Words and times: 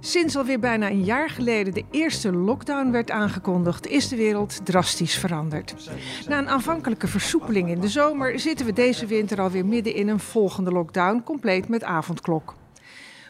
Sinds 0.00 0.36
alweer 0.36 0.58
bijna 0.58 0.90
een 0.90 1.04
jaar 1.04 1.30
geleden 1.30 1.74
de 1.74 1.84
eerste 1.90 2.32
lockdown 2.32 2.90
werd 2.90 3.10
aangekondigd, 3.10 3.86
is 3.86 4.08
de 4.08 4.16
wereld 4.16 4.66
drastisch 4.66 5.14
veranderd. 5.14 5.90
Na 6.28 6.38
een 6.38 6.48
aanvankelijke 6.48 7.06
versoepeling 7.06 7.68
in 7.68 7.80
de 7.80 7.88
zomer 7.88 8.40
zitten 8.40 8.66
we 8.66 8.72
deze 8.72 9.06
winter 9.06 9.40
alweer 9.40 9.66
midden 9.66 9.94
in 9.94 10.08
een 10.08 10.20
volgende 10.20 10.70
lockdown, 10.70 11.22
compleet 11.24 11.68
met 11.68 11.84
avondklok. 11.84 12.54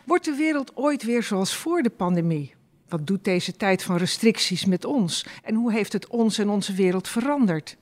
Wordt 0.04 0.24
de 0.24 0.34
wereld 0.34 0.76
ooit 0.76 1.04
weer 1.04 1.22
zoals 1.22 1.56
voor 1.56 1.82
de 1.82 1.90
pandemie? 1.90 2.57
Wat 2.89 3.07
doet 3.07 3.25
deze 3.25 3.57
tijd 3.57 3.82
van 3.82 3.96
restricties 3.96 4.64
met 4.64 4.84
ons 4.84 5.27
en 5.42 5.55
hoe 5.55 5.73
heeft 5.73 5.92
het 5.92 6.06
ons 6.06 6.38
en 6.38 6.48
onze 6.48 6.73
wereld 6.73 7.09
veranderd? 7.09 7.77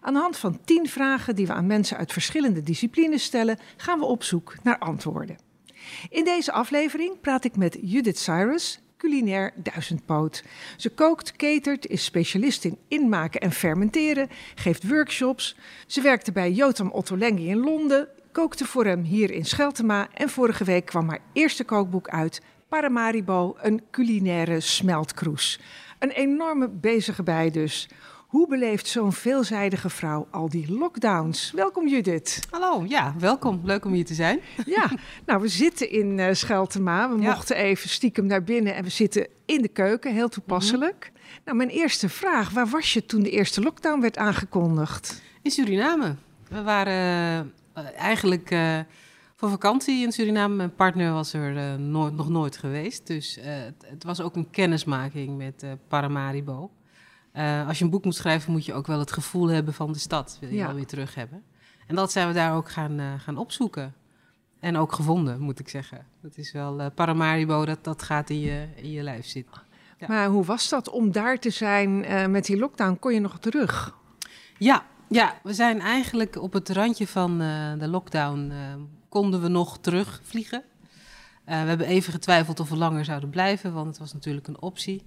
Aan 0.00 0.14
de 0.14 0.20
hand 0.20 0.36
van 0.36 0.60
tien 0.64 0.88
vragen 0.88 1.36
die 1.36 1.46
we 1.46 1.52
aan 1.52 1.66
mensen 1.66 1.96
uit 1.96 2.12
verschillende 2.12 2.62
disciplines 2.62 3.22
stellen, 3.22 3.58
gaan 3.76 3.98
we 3.98 4.04
op 4.04 4.22
zoek 4.22 4.54
naar 4.62 4.78
antwoorden. 4.78 5.38
In 6.08 6.24
deze 6.24 6.52
aflevering 6.52 7.20
praat 7.20 7.44
ik 7.44 7.56
met 7.56 7.78
Judith 7.82 8.18
Cyrus, 8.18 8.80
culinair 8.96 9.52
duizendpoot. 9.56 10.44
Ze 10.76 10.90
kookt, 10.90 11.36
catert, 11.36 11.86
is 11.86 12.04
specialist 12.04 12.64
in 12.64 12.78
inmaken 12.88 13.40
en 13.40 13.52
fermenteren, 13.52 14.28
geeft 14.54 14.88
workshops. 14.88 15.56
Ze 15.86 16.00
werkte 16.00 16.32
bij 16.32 16.52
Jotam 16.52 16.90
Ottolenghi 16.90 17.48
in 17.48 17.58
Londen, 17.58 18.08
kookte 18.32 18.64
voor 18.64 18.84
hem 18.84 19.02
hier 19.02 19.30
in 19.30 19.44
Scheltema 19.44 20.08
en 20.14 20.28
vorige 20.28 20.64
week 20.64 20.86
kwam 20.86 21.08
haar 21.08 21.20
eerste 21.32 21.64
kookboek 21.64 22.08
uit, 22.08 22.40
Paramaribo, 22.74 23.56
een 23.60 23.82
culinaire 23.90 24.60
smeltkroes. 24.60 25.60
Een 25.98 26.10
enorme 26.10 26.68
bezige 26.68 27.22
bij 27.22 27.50
dus. 27.50 27.88
Hoe 28.26 28.48
beleeft 28.48 28.86
zo'n 28.86 29.12
veelzijdige 29.12 29.90
vrouw 29.90 30.26
al 30.30 30.48
die 30.48 30.72
lockdowns? 30.72 31.52
Welkom 31.54 31.88
Judith. 31.88 32.40
Hallo, 32.50 32.84
ja, 32.88 33.14
welkom. 33.18 33.60
Leuk 33.64 33.84
om 33.84 33.92
hier 33.92 34.04
te 34.04 34.14
zijn. 34.14 34.40
Ja, 34.66 34.90
nou 35.26 35.40
we 35.40 35.48
zitten 35.48 35.90
in 35.90 36.18
uh, 36.18 36.26
Scheltema. 36.32 37.08
We 37.16 37.22
Ja. 37.22 37.30
mochten 37.34 37.56
even 37.56 37.88
stiekem 37.88 38.26
naar 38.26 38.42
binnen 38.44 38.74
en 38.74 38.84
we 38.84 38.90
zitten 38.90 39.26
in 39.46 39.62
de 39.62 39.68
keuken, 39.68 40.12
heel 40.14 40.28
toepasselijk. 40.28 41.12
Nou, 41.44 41.56
mijn 41.56 41.68
eerste 41.68 42.08
vraag, 42.08 42.50
waar 42.50 42.68
was 42.68 42.92
je 42.92 43.06
toen 43.06 43.22
de 43.22 43.30
eerste 43.30 43.60
lockdown 43.60 44.00
werd 44.00 44.16
aangekondigd? 44.18 45.22
In 45.42 45.50
Suriname. 45.50 46.14
We 46.48 46.62
waren 46.62 47.50
eh, 47.74 47.84
eigenlijk 47.96 48.50
eh, 48.50 48.78
voor 49.40 49.50
vakantie 49.50 50.02
in 50.04 50.12
Suriname. 50.12 50.54
Mijn 50.54 50.74
partner 50.74 51.12
was 51.12 51.32
er 51.32 51.56
eh, 51.56 51.74
nooit, 51.74 52.14
nog 52.14 52.28
nooit 52.28 52.56
geweest. 52.56 53.06
Dus 53.06 53.36
eh, 53.36 53.54
het, 53.54 53.84
het 53.86 54.04
was 54.04 54.20
ook 54.20 54.36
een 54.36 54.50
kennismaking 54.50 55.36
met 55.36 55.62
eh, 55.62 55.70
Paramaribo. 55.88 56.70
Als 57.66 57.78
je 57.78 57.84
een 57.84 57.90
boek 57.90 58.04
moet 58.04 58.14
schrijven, 58.14 58.52
moet 58.52 58.64
je 58.64 58.74
ook 58.74 58.86
wel 58.86 58.98
het 58.98 59.12
gevoel 59.12 59.48
hebben 59.48 59.74
van 59.74 59.92
de 59.92 59.98
stad. 59.98 60.36
Wil 60.40 60.48
je 60.48 60.54
Ja. 60.54 60.66
wel 60.66 60.74
weer 60.74 60.86
terug 60.86 61.14
hebben. 61.14 61.42
En 61.86 61.94
dat 61.94 62.12
zijn 62.12 62.28
we 62.28 62.34
daar 62.34 62.54
ook 62.54 62.70
gaan, 62.70 63.20
gaan 63.20 63.36
opzoeken. 63.36 63.94
En 64.58 64.76
ook 64.76 64.92
gevonden, 64.92 65.40
moet 65.40 65.58
ik 65.58 65.68
zeggen. 65.68 66.06
Dat 66.22 66.36
is 66.36 66.52
wel 66.52 66.90
Paramaribo, 66.90 67.64
dat, 67.64 67.84
dat 67.84 68.02
gaat 68.02 68.30
in 68.30 68.40
je, 68.40 68.66
in 68.76 68.90
je 68.90 69.02
lijf 69.02 69.26
zitten. 69.26 69.62
Ja. 69.98 70.06
Maar 70.08 70.26
hoe 70.28 70.44
was 70.44 70.68
dat 70.68 70.88
om 70.90 71.12
daar 71.12 71.38
te 71.38 71.50
zijn 71.50 72.04
met 72.30 72.44
die 72.44 72.58
lockdown? 72.58 72.96
Kon 72.98 73.14
je 73.14 73.20
nog 73.20 73.38
terug? 73.38 73.96
Ja, 74.58 74.84
ja, 75.08 75.34
we 75.42 75.54
zijn 75.54 75.80
eigenlijk 75.80 76.36
op 76.36 76.52
het 76.52 76.68
randje 76.68 77.06
van 77.06 77.38
de 77.78 77.88
lockdown. 77.88 78.52
Konden 79.10 79.42
we 79.42 79.48
nog 79.48 79.78
terugvliegen. 79.78 80.62
Eh, 81.44 81.62
we 81.62 81.68
hebben 81.68 81.86
even 81.86 82.12
getwijfeld 82.12 82.60
of 82.60 82.68
we 82.68 82.76
langer 82.76 83.04
zouden 83.04 83.30
blijven, 83.30 83.72
want 83.72 83.86
het 83.86 83.98
was 83.98 84.12
natuurlijk 84.12 84.48
een 84.48 84.62
optie. 84.62 85.02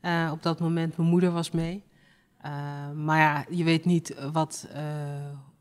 eh, 0.00 0.30
op 0.32 0.42
dat 0.42 0.60
moment, 0.60 0.96
mijn 0.96 1.08
moeder 1.08 1.30
was 1.30 1.50
mee. 1.50 1.84
Eh, 2.40 2.52
maar 2.90 3.18
ja, 3.18 3.44
je 3.50 3.64
weet 3.64 3.84
niet 3.84 4.14
wat, 4.32 4.68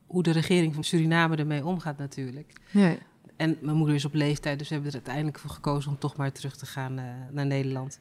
hoe 0.07 0.23
de 0.23 0.31
regering 0.31 0.73
van 0.73 0.83
Suriname 0.83 1.35
ermee 1.35 1.65
omgaat 1.65 1.97
natuurlijk. 1.97 2.53
Nee. 2.71 2.99
En 3.37 3.57
mijn 3.61 3.77
moeder 3.77 3.95
is 3.95 4.05
op 4.05 4.13
leeftijd, 4.13 4.59
dus 4.59 4.67
we 4.67 4.73
hebben 4.73 4.91
er 4.91 4.97
uiteindelijk 4.97 5.39
voor 5.39 5.49
gekozen 5.49 5.91
om 5.91 5.97
toch 5.97 6.15
maar 6.15 6.31
terug 6.31 6.57
te 6.57 6.65
gaan 6.65 6.93
naar 7.31 7.45
Nederland. 7.45 7.99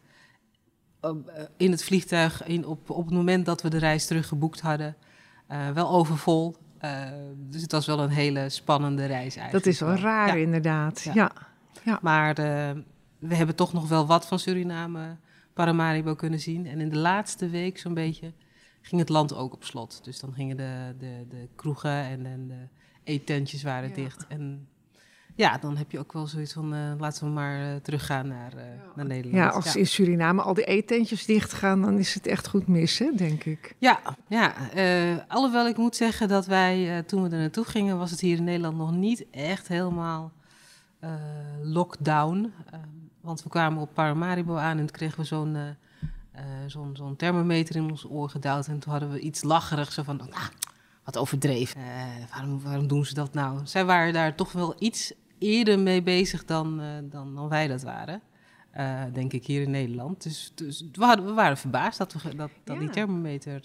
In 1.57 1.71
het 1.71 1.85
vliegtuig, 1.85 2.45
in, 2.45 2.67
op, 2.67 2.91
op 2.91 3.05
het 3.05 3.15
moment 3.15 3.47
dat 3.47 3.63
we 3.63 3.69
de 3.69 3.79
reis 3.79 4.07
terug 4.07 4.29
geboekt 4.29 4.61
hadden, 4.61 4.97
eh, 5.47 5.71
wel 5.71 5.91
overvol. 5.91 6.57
Eh, 6.79 7.03
dus 7.37 7.63
het 7.63 7.73
was 7.73 7.87
wel 7.87 8.01
een 8.01 8.09
hele 8.11 8.49
spannende 8.49 9.05
reis 9.07 9.37
eigenlijk. 9.37 9.65
Dat 9.65 9.67
is 9.75 9.81
wel 9.81 9.95
raar 9.95 10.27
Ja. 10.29 10.35
inderdaad. 10.35 11.11
Ja. 11.15 11.33
Ja. 11.85 11.99
Maar 12.03 12.29
eh, 12.39 12.71
we 13.19 13.35
hebben 13.35 13.55
toch 13.57 13.73
nog 13.73 13.89
wel 13.89 14.07
wat 14.07 14.27
van 14.27 14.39
Suriname, 14.39 15.17
Paramaribo 15.53 16.15
kunnen 16.15 16.41
zien. 16.41 16.67
En 16.67 16.81
in 16.81 16.89
de 16.89 16.97
laatste 16.99 17.49
week 17.49 17.79
zo'n 17.79 17.95
beetje 17.95 18.33
ging 18.83 19.01
het 19.01 19.11
land 19.11 19.35
ook 19.35 19.53
op 19.55 19.65
slot. 19.65 20.05
Dus 20.05 20.21
dan 20.21 20.33
gingen 20.35 20.57
de, 20.57 20.95
de, 20.99 21.27
de 21.29 21.49
kroegen 21.55 21.91
en, 22.05 22.27
en 22.27 22.49
de 22.49 22.69
eettentjes 23.05 23.63
waren 23.63 23.95
dicht. 23.95 24.27
En 24.27 24.69
ja, 25.37 25.59
dan 25.59 25.77
heb 25.77 25.91
je 25.91 25.99
ook 25.99 26.13
wel 26.13 26.27
zoiets 26.27 26.53
van, 26.53 26.75
eh, 26.75 26.93
laten 26.99 27.25
we 27.27 27.31
maar 27.33 27.61
eh, 27.61 27.77
teruggaan 27.83 28.29
naar, 28.29 28.53
eh, 28.57 28.65
naar 28.95 29.07
Nederland. 29.07 29.37
Ja, 29.37 29.49
als 29.49 29.77
in 29.77 29.87
Suriname 29.87 30.43
al 30.43 30.55
die 30.55 30.65
eetentjes 30.65 31.25
dichtgaan, 31.27 31.83
dan 31.83 31.99
is 31.99 32.15
het 32.15 32.27
echt 32.27 32.49
goed 32.49 32.67
mis, 32.67 32.99
hè, 32.99 33.11
denk 33.17 33.45
ik. 33.45 33.75
Ja, 33.79 34.01
ja 34.29 34.71
eh, 34.71 35.17
alhoewel 35.29 35.67
ik 35.67 35.77
moet 35.77 35.97
zeggen 35.97 36.29
dat 36.29 36.47
wij, 36.47 36.97
eh, 36.97 37.05
toen 37.05 37.23
we 37.23 37.29
er 37.29 37.39
naartoe 37.39 37.65
gingen, 37.65 37.99
was 37.99 38.11
het 38.11 38.21
hier 38.21 38.37
in 38.37 38.45
Nederland 38.45 38.77
nog 38.77 38.93
niet 38.93 39.27
echt 39.31 39.69
helemaal 39.69 40.33
eh, 41.01 41.11
lockdown. 41.63 42.53
Eh, 42.71 42.79
want 43.21 43.43
we 43.43 43.49
kwamen 43.49 43.83
op 43.83 43.95
Paramaribo 43.95 44.57
aan 44.57 44.71
en 44.79 44.87
toen 44.87 44.97
kregen 44.97 45.19
we 45.19 45.25
zo'n 45.25 45.57
zo'n 46.67 46.97
zo'n 46.97 47.17
thermometer 47.17 47.77
in 47.77 47.91
ons 47.91 48.07
oor 48.09 48.29
gedouwd. 48.31 48.67
En 48.67 48.79
toen 48.79 48.93
hadden 48.93 49.11
we 49.11 49.21
iets 49.21 49.43
lacherigs, 49.43 49.95
zo 49.95 50.03
van, 50.03 50.21
ah, 50.33 50.47
wat 51.07 51.17
overdreven. 51.19 51.81
Eh, 51.81 52.31
waarom, 52.31 52.63
waarom 52.63 52.87
doen 52.87 53.05
ze 53.05 53.15
dat 53.15 53.35
nou? 53.35 53.61
Zij 53.65 53.85
waren 53.85 54.13
daar 54.13 54.35
toch 54.35 54.53
wel 54.53 54.75
iets 54.79 55.13
eerder 55.39 55.79
mee 55.79 56.03
bezig 56.03 56.45
dan, 56.45 56.81
eh, 56.81 56.87
dan, 57.03 57.35
dan 57.35 57.49
wij 57.49 57.67
dat 57.69 57.83
waren. 57.83 58.23
Eh, 58.71 59.03
denk 59.13 59.33
ik 59.33 59.47
hier 59.47 59.63
in 59.63 59.71
Nederland. 59.71 60.23
Dus, 60.23 60.53
dus 60.55 60.85
we, 60.93 61.05
hadden, 61.05 61.27
we 61.27 61.33
waren 61.33 61.57
verbaasd 61.57 61.99
dat, 61.99 62.13
we, 62.13 62.37
dat, 62.37 62.51
dat 62.65 62.75
Ja. 62.75 62.81
die 62.81 62.91
thermometer 62.91 63.63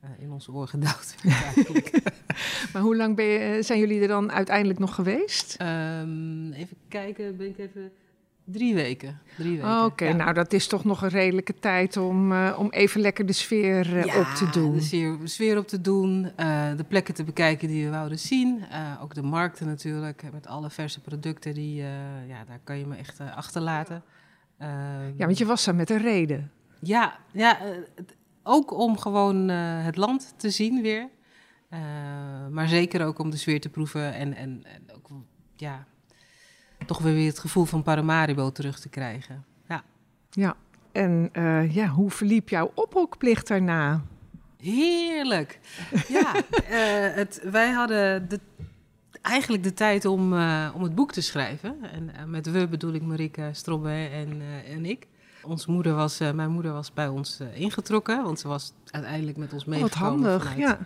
eh, 0.00 0.10
in 0.18 0.30
ons 0.30 0.48
oor 0.48 0.68
gedouwd 0.68 1.14
werd. 1.22 1.90
Maar 2.72 2.82
hoe 2.82 2.96
lang 2.96 3.16
ben 3.16 3.24
je, 3.24 3.62
zijn 3.62 3.78
jullie 3.78 4.00
er 4.00 4.08
dan 4.08 4.32
uiteindelijk 4.32 4.78
nog 4.78 4.94
geweest? 4.94 5.54
Ehm, 5.58 6.52
even 6.52 6.76
kijken, 6.88 7.36
ben 7.36 7.46
ik 7.48 7.58
even. 7.58 7.92
Drie 8.50 8.74
weken. 8.74 9.20
Drie 9.36 9.50
weken. 9.56 9.68
Oh, 9.68 9.84
Oké, 9.84 10.04
ja. 10.04 10.14
nou 10.14 10.32
dat 10.32 10.52
is 10.52 10.66
toch 10.66 10.84
nog 10.84 11.02
een 11.02 11.08
redelijke 11.08 11.54
tijd 11.58 11.96
om, 11.96 12.32
eh, 12.32 12.56
om 12.58 12.70
even 12.70 13.00
lekker 13.00 13.26
de 13.26 13.32
sfeer 13.32 13.96
eh, 13.96 14.04
Ja, 14.04 14.20
op 14.20 14.26
te 14.26 14.50
doen. 14.50 14.72
De 14.74 14.80
sfeer, 14.80 15.18
de 15.18 15.26
sfeer 15.26 15.58
op 15.58 15.66
te 15.66 15.80
doen, 15.80 16.32
eh, 16.36 16.76
de 16.76 16.84
plekken 16.84 17.14
te 17.14 17.24
bekijken 17.24 17.68
die 17.68 17.84
we 17.84 17.90
wouden 17.90 18.18
zien. 18.18 18.64
ook 19.02 19.14
de 19.14 19.22
markten 19.22 19.66
natuurlijk, 19.66 20.22
met 20.32 20.46
alle 20.46 20.70
verse 20.70 21.00
producten, 21.00 21.54
die, 21.54 21.74
ja, 22.26 22.44
daar 22.46 22.60
kan 22.64 22.78
je 22.78 22.86
me 22.86 22.96
echt 22.96 23.20
achterlaten. 23.20 24.02
Ehm, 24.58 24.70
Ja, 25.16 25.26
want 25.26 25.38
je 25.38 25.46
was 25.46 25.64
daar 25.64 25.74
met 25.74 25.90
een 25.90 26.02
reden. 26.02 26.50
Ja, 26.80 27.18
ja 27.32 27.58
ook 28.42 28.78
om 28.78 28.98
gewoon 28.98 29.48
het 29.48 29.96
land 29.96 30.34
te 30.36 30.50
zien 30.50 30.82
weer. 30.82 31.08
Maar 32.50 32.68
zeker 32.68 33.06
ook 33.06 33.18
om 33.18 33.30
de 33.30 33.36
sfeer 33.36 33.60
te 33.60 33.68
proeven 33.68 34.14
en, 34.14 34.34
en, 34.34 34.64
en 34.64 34.82
ook, 34.94 35.08
ja, 35.56 35.86
toch 36.86 36.98
weer 36.98 37.14
weer 37.14 37.28
het 37.28 37.38
gevoel 37.38 37.64
van 37.64 37.82
Paramaribo 37.82 38.52
terug 38.52 38.80
te 38.80 38.88
krijgen. 38.88 39.44
Ja. 39.68 39.82
Ja. 40.30 40.56
En 40.92 41.28
eh, 41.32 41.74
ja, 41.74 41.86
hoe 41.86 42.10
verliep 42.10 42.48
jouw 42.48 42.70
ophokplicht 42.74 43.48
daarna? 43.48 44.02
Heerlijk. 44.56 45.60
Ja, 46.08 46.34
eh, 46.68 47.14
het, 47.14 47.40
wij 47.50 47.70
hadden 47.70 48.28
de, 48.28 48.40
eigenlijk 49.22 49.62
de 49.62 49.74
tijd 49.74 50.04
om, 50.04 50.32
eh, 50.38 50.68
om 50.74 50.82
het 50.82 50.94
boek 50.94 51.12
te 51.12 51.20
schrijven. 51.20 51.76
En 51.92 52.30
met 52.30 52.50
we 52.50 52.68
bedoel 52.68 52.92
ik 52.92 53.02
Marike 53.02 53.50
Strobbe 53.52 54.08
en, 54.12 54.42
en 54.66 54.84
ik. 54.84 55.06
Onze 55.42 55.70
moeder 55.70 55.94
was, 55.94 56.18
mijn 56.18 56.50
moeder 56.50 56.72
was 56.72 56.92
bij 56.92 57.08
ons 57.08 57.40
ingetrokken, 57.54 58.22
want 58.22 58.40
ze 58.40 58.48
was 58.48 58.72
uiteindelijk 58.90 59.36
met 59.36 59.52
ons 59.52 59.64
Oh, 59.64 59.68
wat 59.68 59.78
meegekomen 59.78 60.30
handig, 60.30 60.52
vanuit 60.52 60.78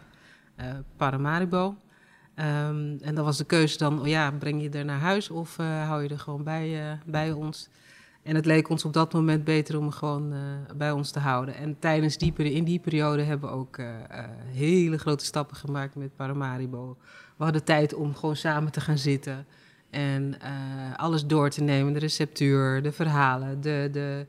ja. 0.57 0.83
Paramaribo. 0.97 1.77
Ehm, 2.35 2.97
en 3.01 3.15
dan 3.15 3.25
was 3.25 3.37
de 3.37 3.45
keuze 3.45 3.79
dan, 3.79 4.01
oh 4.01 4.07
ja, 4.07 4.31
breng 4.31 4.63
je 4.63 4.71
er 4.71 4.85
naar 4.85 4.99
huis 4.99 5.31
of 5.31 5.59
eh, 5.59 5.87
hou 5.87 6.03
je 6.03 6.09
er 6.09 6.19
gewoon 6.19 6.43
bij, 6.45 6.91
eh, 6.91 6.99
bij 7.07 7.33
ons? 7.33 7.69
En 8.23 8.35
het 8.35 8.47
leek 8.47 8.69
ons 8.69 8.85
op 8.85 8.93
dat 8.93 9.13
moment 9.13 9.45
beter 9.45 9.77
om 9.77 9.83
hem 9.83 9.93
gewoon 9.93 10.33
eh, 10.33 10.39
bij 10.77 10.91
ons 10.91 11.11
te 11.11 11.19
houden. 11.19 11.55
En 11.55 11.77
tijdens 11.79 12.19
die, 12.19 12.33
in 12.35 12.65
die 12.65 12.79
periode 12.79 13.23
hebben 13.23 13.51
we 13.51 13.57
ook 13.57 13.79
hele 14.53 14.99
grote 14.99 15.25
stappen 15.25 15.57
gemaakt 15.57 15.95
met 15.95 16.17
Paramaribo. 16.17 16.97
We 17.37 17.45
hadden 17.45 17.65
tijd 17.65 17.95
om 17.95 18.15
gewoon 18.15 18.37
samen 18.37 18.73
te 18.73 18.81
gaan 18.81 18.99
zitten 18.99 19.47
en 19.91 20.35
alles 20.97 21.27
door 21.27 21.51
te 21.51 21.63
nemen. 21.63 21.93
De 21.93 21.99
receptuur, 21.99 22.83
de 22.83 22.93
verhalen, 22.93 23.61
de, 23.61 23.89
de, 23.93 24.27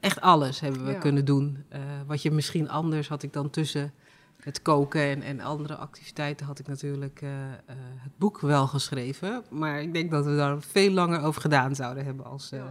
echt 0.00 0.20
alles 0.20 0.60
hebben 0.60 0.84
we 0.84 0.92
Ja. 0.92 0.98
kunnen 0.98 1.24
doen. 1.24 1.64
Wat 2.06 2.22
je 2.22 2.30
misschien 2.30 2.68
anders 2.68 3.08
had 3.08 3.22
ik 3.22 3.32
dan 3.32 3.50
tussen 3.50 3.92
het 4.40 4.62
koken 4.62 5.00
en, 5.00 5.22
en 5.22 5.40
andere 5.40 5.76
activiteiten 5.76 6.46
had 6.46 6.58
ik 6.58 6.66
natuurlijk 6.66 7.22
eh, 7.22 7.52
eh, 7.52 7.58
het 7.96 8.18
boek 8.18 8.40
wel 8.40 8.66
geschreven. 8.66 9.44
Maar 9.50 9.82
ik 9.82 9.92
denk 9.94 10.10
dat 10.10 10.24
we 10.24 10.36
daar 10.36 10.62
veel 10.62 10.90
langer 10.90 11.22
over 11.22 11.40
gedaan 11.40 11.74
zouden 11.74 12.04
hebben 12.04 12.24
als... 12.24 12.52
eh, 12.52 12.64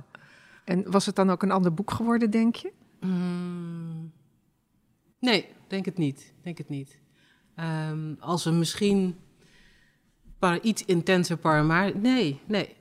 En 0.65 0.91
was 0.91 1.05
het 1.05 1.15
dan 1.15 1.29
ook 1.29 1.43
een 1.43 1.51
ander 1.51 1.73
boek 1.73 1.91
geworden, 1.91 2.31
denk 2.31 2.55
je? 2.55 2.71
Mm. 2.99 4.11
Nee, 5.19 5.47
denk 5.67 5.85
het 5.85 5.97
niet. 5.97 6.33
Denk 6.41 6.57
het 6.57 6.69
niet. 6.69 6.99
Ehm, 7.55 8.13
als 8.19 8.43
we 8.43 8.51
misschien 8.51 9.15
iets 10.61 10.85
intenser 10.85 11.37
parma... 11.37 11.81
Nee, 11.83 11.93
nee, 11.93 12.41
nee. 12.47 12.75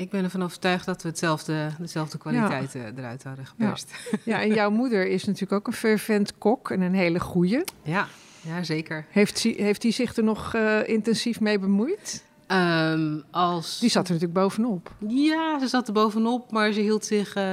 Ik 0.00 0.10
ben 0.10 0.24
ervan 0.24 0.42
overtuigd 0.42 0.86
dat 0.86 1.02
we 1.02 1.08
hetzelfde, 1.08 1.70
dezelfde 1.78 2.18
kwaliteit 2.18 2.74
eh, 2.74 2.84
eruit 2.96 3.22
hadden 3.22 3.46
geperst. 3.46 3.94
Ja. 4.10 4.18
ja, 4.32 4.42
en 4.42 4.54
jouw 4.54 4.70
moeder 4.70 5.06
is 5.06 5.24
natuurlijk 5.24 5.52
ook 5.52 5.66
een 5.66 5.72
fervent 5.72 6.38
kok 6.38 6.70
en 6.70 6.80
een 6.80 6.94
hele 6.94 7.20
goeie. 7.20 7.64
Ja, 7.82 8.08
ja 8.40 8.62
zeker. 8.62 9.06
Heeft 9.10 9.42
hij 9.42 9.52
heeft 9.52 9.82
zich 9.88 10.16
er 10.16 10.24
nog 10.24 10.54
uh, 10.54 10.88
intensief 10.88 11.40
mee 11.40 11.58
bemoeid? 11.58 12.24
Um, 12.48 13.24
als... 13.30 13.78
Die 13.78 13.90
zat 13.90 14.06
er 14.06 14.12
natuurlijk 14.12 14.40
bovenop. 14.40 14.94
Ja, 15.08 15.58
ze 15.58 15.68
zat 15.68 15.86
er 15.86 15.94
bovenop, 15.94 16.50
maar 16.50 16.72
ze 16.72 16.80
hield 16.80 17.04
zich... 17.04 17.36
Uh, 17.36 17.44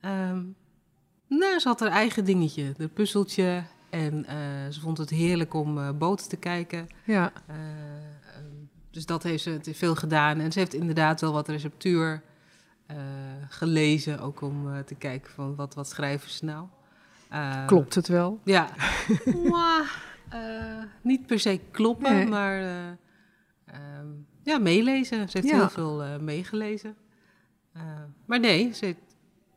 um, 0.00 0.54
nou, 1.26 1.58
ze 1.58 1.68
had 1.68 1.80
haar 1.80 1.90
eigen 1.90 2.24
dingetje, 2.24 2.74
de 2.76 2.88
puzzeltje. 2.88 3.62
En 3.90 4.14
uh, 4.14 4.34
ze 4.70 4.80
vond 4.80 4.98
het 4.98 5.10
heerlijk 5.10 5.54
om 5.54 5.98
boten 5.98 6.28
te 6.28 6.36
kijken. 6.36 6.88
Ja. 7.04 7.32
Dus 8.90 9.06
dat 9.06 9.22
heeft 9.22 9.42
ze 9.42 9.60
veel 9.62 9.94
gedaan. 9.94 10.40
En 10.40 10.52
ze 10.52 10.58
heeft 10.58 10.74
inderdaad 10.74 11.20
wel 11.20 11.32
wat 11.32 11.48
receptuur 11.48 12.22
gelezen, 13.48 14.20
ook 14.20 14.40
om 14.40 14.84
te 14.84 14.94
kijken 14.94 15.32
van 15.32 15.54
wat, 15.54 15.74
wat 15.74 15.88
schrijven 15.88 16.30
ze 16.30 16.44
nou. 16.44 16.66
Klopt 17.66 17.94
het 17.94 18.08
wel? 18.08 18.40
Ja. 18.44 18.68
niet 21.02 21.26
per 21.26 21.40
se 21.40 21.60
kloppen, 21.70 22.14
nee. 22.14 22.26
maar 22.26 22.62
um, 24.00 24.26
ja, 24.42 24.58
meelezen. 24.58 25.28
Ze 25.28 25.38
heeft 25.38 25.50
Ja. 25.50 25.56
heel 25.56 25.68
veel 25.70 26.20
meegelezen. 26.20 26.96
maar 28.26 28.40
nee, 28.40 28.74
ze 28.74 28.96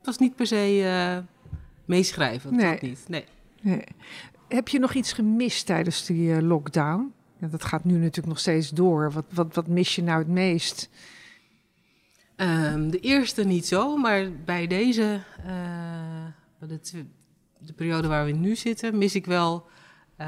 was 0.03 0.17
niet 0.17 0.35
per 0.35 0.47
se 0.47 1.23
meeschrijven. 1.85 2.55
Nee. 2.55 2.71
Dat 2.71 2.81
niet. 2.81 3.05
Nee. 3.07 3.25
Nee. 3.61 3.83
Heb 4.47 4.67
je 4.67 4.79
nog 4.79 4.93
iets 4.93 5.13
gemist 5.13 5.65
tijdens 5.65 6.05
die 6.05 6.41
lockdown? 6.41 7.13
Ja, 7.43 7.49
dat 7.49 7.63
gaat 7.63 7.83
nu 7.83 7.93
natuurlijk 7.93 8.27
nog 8.27 8.39
steeds 8.39 8.69
door. 8.69 9.11
Wat, 9.11 9.25
wat, 9.29 9.55
wat 9.55 9.67
mis 9.67 9.95
je 9.95 10.03
nou 10.03 10.19
het 10.19 10.27
meest? 10.27 10.89
Um, 12.37 12.91
de 12.91 12.99
eerste 12.99 13.43
niet 13.43 13.65
zo, 13.65 13.97
maar 13.97 14.31
bij 14.45 14.67
deze, 14.67 15.19
uh, 15.45 16.67
de, 16.67 16.79
de, 17.59 17.73
periode 17.73 18.07
waar 18.07 18.25
we 18.25 18.31
nu 18.31 18.55
zitten, 18.55 18.97
mis 18.97 19.15
ik 19.15 19.25
wel 19.25 19.67
uh, 20.17 20.27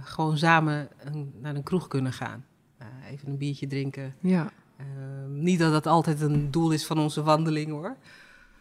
gewoon 0.00 0.38
samen 0.38 0.88
een, 0.98 1.32
naar 1.40 1.54
een 1.54 1.62
kroeg 1.62 1.88
kunnen 1.88 2.12
gaan. 2.12 2.44
even 3.10 3.28
een 3.28 3.38
biertje 3.38 3.66
drinken. 3.66 4.14
Ja. 4.20 4.52
Ehm, 4.76 5.42
niet 5.42 5.58
dat 5.58 5.72
dat 5.72 5.86
altijd 5.86 6.20
een 6.20 6.50
doel 6.50 6.70
is 6.70 6.86
van 6.86 6.98
onze 6.98 7.22
wandeling 7.22 7.70
hoor. 7.70 7.96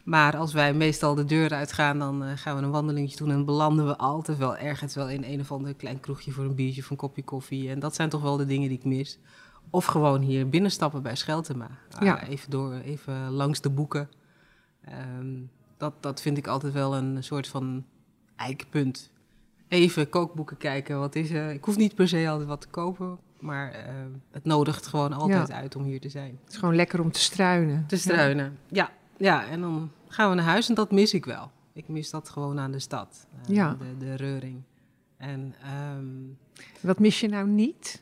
Maar 0.04 0.38
als 0.38 0.54
wij 0.54 0.74
meestal 0.74 1.16
de 1.16 1.26
deur 1.26 1.54
uitgaan, 1.54 2.00
dan 2.00 2.24
uh, 2.24 2.32
gaan 2.36 2.58
we 2.58 2.64
een 2.64 2.72
wandelingetje 2.72 3.18
doen 3.18 3.32
en 3.32 3.46
belanden 3.46 3.88
we 3.88 3.98
altijd 3.98 4.38
wel 4.38 4.58
ergens 4.58 4.96
wel 4.96 5.10
in 5.10 5.24
een 5.24 5.40
of 5.40 5.52
ander 5.52 5.74
klein 5.74 6.00
kroegje 6.00 6.32
voor 6.32 6.44
een 6.44 6.56
biertje 6.56 6.82
of 6.82 6.90
een 6.90 6.96
kopje 6.98 7.24
koffie. 7.24 7.70
En 7.70 7.80
dat 7.80 7.96
zijn 7.96 8.10
toch 8.10 8.22
wel 8.22 8.38
de 8.38 8.46
dingen 8.46 8.70
die 8.70 8.78
ik 8.78 8.86
mis. 8.86 9.20
Of 9.70 9.86
gewoon 9.86 10.22
hier 10.22 10.50
binnenstappen 10.50 11.02
bij 11.02 11.16
Scheltema. 11.16 11.68
Ja. 12.00 12.24
Uh, 12.24 12.30
even, 12.30 12.50
door, 12.50 12.74
even 12.74 13.30
langs 13.30 13.62
de 13.62 13.70
boeken. 13.70 14.10
Um, 15.20 15.50
dat, 15.78 15.94
dat 16.00 16.22
vind 16.22 16.38
ik 16.38 16.48
altijd 16.48 16.74
wel 16.74 16.96
een 16.96 17.24
soort 17.24 17.48
van 17.48 17.86
eikpunt. 18.36 19.12
Even 19.68 20.10
kookboeken 20.10 20.58
kijken, 20.58 21.00
wat 21.00 21.16
is 21.16 21.30
er? 21.30 21.52
Ik 21.52 21.64
hoef 21.64 21.78
niet 21.78 21.96
per 21.96 22.08
se 22.08 22.30
altijd 22.30 22.48
wat 22.48 22.62
te 22.62 22.68
kopen, 22.68 23.18
maar 23.40 23.72
uh, 23.76 23.80
het 24.32 24.46
nodigt 24.46 24.88
gewoon 24.88 25.14
altijd 25.14 25.48
Ja. 25.48 25.56
uit 25.56 25.76
om 25.76 25.84
hier 25.84 26.00
te 26.00 26.10
zijn. 26.10 26.40
Het 26.44 26.54
is 26.54 26.60
gewoon 26.60 26.76
lekker 26.76 27.02
om 27.02 27.12
te 27.12 27.20
struinen. 27.20 27.86
Te 27.88 27.98
struinen, 27.98 28.58
ja. 28.68 28.84
Ja, 28.84 28.92
en 29.18 29.62
dan 29.62 29.92
gaan 30.08 30.30
we 30.30 30.36
naar 30.36 30.46
huis 30.46 30.70
en 30.70 30.76
dat 30.76 30.92
mis 30.92 31.14
ik 31.14 31.26
wel. 31.26 31.52
Ik 31.74 31.88
mis 31.88 32.10
dat 32.10 32.30
gewoon 32.30 32.60
aan 32.60 32.72
de 32.72 32.80
stad. 32.80 33.28
Uh, 33.50 33.56
Ja. 33.56 33.74
de, 33.80 33.98
de 33.98 34.16
reuring. 34.16 34.62
En 35.18 35.56
um, 35.96 36.38
Wat 36.82 37.00
mis 37.00 37.20
je 37.20 37.28
nou 37.28 37.48
niet? 37.48 38.02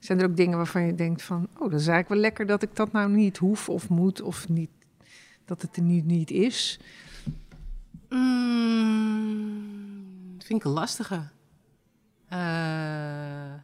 Zijn 0.00 0.20
er 0.20 0.28
ook 0.28 0.36
dingen 0.36 0.56
waarvan 0.56 0.82
je 0.82 0.94
denkt 0.94 1.22
van... 1.22 1.48
oh, 1.54 1.70
dat 1.70 1.80
is 1.80 1.86
eigenlijk 1.86 2.08
wel 2.08 2.18
lekker 2.18 2.46
dat 2.46 2.62
ik 2.62 2.76
dat 2.76 2.92
nou 2.92 3.10
niet 3.10 3.36
hoef 3.36 3.68
of 3.68 3.88
moet... 3.88 4.20
of 4.20 4.48
niet, 4.48 4.70
dat 5.44 5.62
het 5.62 5.76
er 5.76 5.82
nu 5.82 6.00
niet 6.00 6.30
is? 6.30 6.80
mm, 8.08 9.60
vind 10.38 10.58
ik 10.60 10.64
een 10.64 10.70
lastige. 10.72 11.22
Uh, 12.32 13.54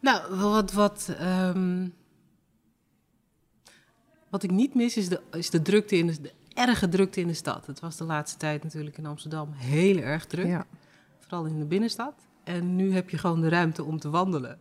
nou, 0.00 0.36
wat... 0.36 0.72
wat 0.72 1.16
um, 1.20 1.94
wat 4.30 4.42
ik 4.42 4.50
niet 4.50 4.74
mis 4.74 4.96
is 4.96 5.08
de, 5.08 5.20
is 5.30 5.50
de 5.50 5.62
drukte 5.62 5.96
in 5.96 6.06
de, 6.06 6.20
de, 6.20 6.32
erge 6.54 6.88
drukte 6.88 7.20
in 7.20 7.26
de 7.26 7.34
stad. 7.34 7.66
Het 7.66 7.80
was 7.80 7.96
de 7.96 8.04
laatste 8.04 8.38
tijd 8.38 8.62
natuurlijk 8.62 8.98
in 8.98 9.06
Amsterdam 9.06 9.52
heel 9.52 9.96
erg 9.96 10.26
druk. 10.26 10.46
Ja. 10.46 10.66
Vooral 11.18 11.44
in 11.44 11.58
de 11.58 11.64
binnenstad. 11.64 12.14
En 12.44 12.76
nu 12.76 12.92
heb 12.92 13.10
je 13.10 13.18
gewoon 13.18 13.40
de 13.40 13.48
ruimte 13.48 13.84
om 13.84 13.98
te 13.98 14.10
wandelen. 14.10 14.58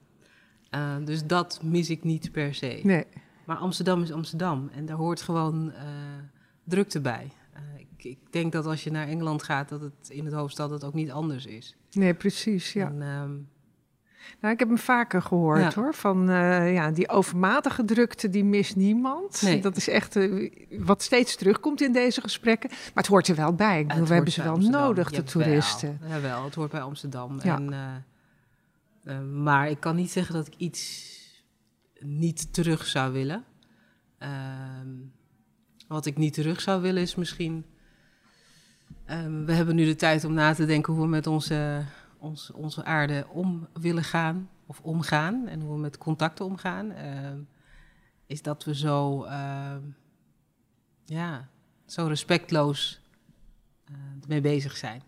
Uh, 0.72 0.96
dus 1.06 1.26
dat 1.26 1.60
mis 1.64 1.90
ik 1.90 2.04
niet 2.04 2.32
per 2.32 2.56
se. 2.56 2.80
Nee. 2.84 3.06
Maar 3.46 3.58
Amsterdam 3.58 4.02
is 4.02 4.12
Amsterdam. 4.12 4.70
En 4.74 4.86
daar 4.86 4.98
hoort 4.98 5.22
gewoon 5.22 5.68
uh, 5.68 5.74
drukte 6.64 7.02
bij. 7.02 7.32
Uh, 7.54 7.80
ik, 7.80 8.04
ik, 8.04 8.18
denk 8.30 8.52
dat 8.52 8.66
als 8.66 8.84
je 8.84 8.92
naar 8.92 9.08
Engeland 9.08 9.44
gaat, 9.44 9.70
dat 9.70 9.82
het 9.82 10.10
in 10.10 10.26
het 10.26 10.34
hoofdstad 10.34 10.70
het 10.70 10.84
ook 10.84 10.94
niet 10.94 11.12
anders 11.12 11.46
is. 11.46 11.76
Nee, 11.92 12.14
precies, 12.14 12.74
ja. 12.74 12.88
En, 12.88 13.02
um, 13.02 13.48
Nou, 14.42 14.54
ik 14.54 14.60
heb 14.60 14.68
hem 14.68 14.78
vaker 14.78 15.22
gehoord 15.22 15.74
Ja. 15.74 15.82
hoor. 15.82 15.94
Van 15.94 16.30
uh, 16.30 16.74
ja, 16.74 16.92
die 16.92 17.10
overmatige 17.10 17.86
drukte, 17.86 18.30
die 18.30 18.44
mist 18.44 18.76
niemand. 18.76 19.42
Nee. 19.42 19.62
Dat 19.62 19.76
is 19.78 19.90
echt 19.90 20.16
uh, 20.16 20.52
wat 20.80 21.04
steeds 21.04 21.36
terugkomt 21.36 21.82
in 21.82 21.92
deze 21.94 22.22
gesprekken. 22.22 22.70
Maar 22.70 22.92
het 22.94 23.08
hoort 23.08 23.28
er 23.28 23.36
wel 23.36 23.54
bij. 23.54 23.80
Ik 23.80 23.88
bedoel, 23.88 24.00
Het 24.00 24.10
we 24.10 24.16
hebben 24.16 24.34
ze 24.34 24.44
wel 24.44 24.54
Amsterdam. 24.54 24.82
nodig, 24.82 25.12
de 25.12 25.24
toeristen. 25.24 26.00
Jawel, 26.08 26.44
het 26.44 26.56
hoort 26.56 26.72
bij 26.72 26.82
Amsterdam. 26.82 27.40
Ja. 27.44 27.56
En, 27.56 27.74
uh, 29.08 29.20
maar 29.44 29.70
ik 29.70 29.80
kan 29.80 29.96
niet 29.96 30.12
zeggen 30.12 30.36
dat 30.36 30.48
ik 30.48 30.54
iets 30.58 31.16
niet 32.00 32.54
terug 32.54 32.86
zou 32.86 33.14
willen. 33.14 33.44
Ehm, 34.18 34.88
wat 35.88 36.06
ik 36.06 36.18
niet 36.18 36.34
terug 36.34 36.62
zou 36.62 36.82
willen 36.82 37.02
is 37.02 37.16
misschien... 37.16 37.66
Um, 39.12 39.46
we 39.46 39.54
hebben 39.54 39.76
nu 39.76 39.86
de 39.86 39.96
tijd 39.96 40.24
om 40.24 40.34
na 40.34 40.54
te 40.54 40.66
denken 40.66 40.94
hoe 40.94 41.02
we 41.02 41.08
met 41.10 41.28
onze, 41.28 41.84
ons, 42.20 42.52
onze 42.52 42.84
aarde 42.84 43.26
om 43.30 43.68
willen 43.74 44.04
gaan. 44.04 44.50
Of 44.66 44.80
omgaan. 44.82 45.48
En 45.48 45.62
hoe 45.62 45.74
we 45.74 45.80
met 45.80 45.98
contacten 45.98 46.46
omgaan. 46.46 46.92
Uh, 46.92 46.98
is 48.26 48.42
dat 48.42 48.64
we 48.64 48.76
zo... 48.76 49.26
Uh, 49.26 49.76
ja, 51.06 51.50
zo 51.86 52.06
respectloos 52.06 53.02
uh, 53.92 53.98
mee 54.28 54.42
bezig 54.42 54.78
zijn. 54.78 55.02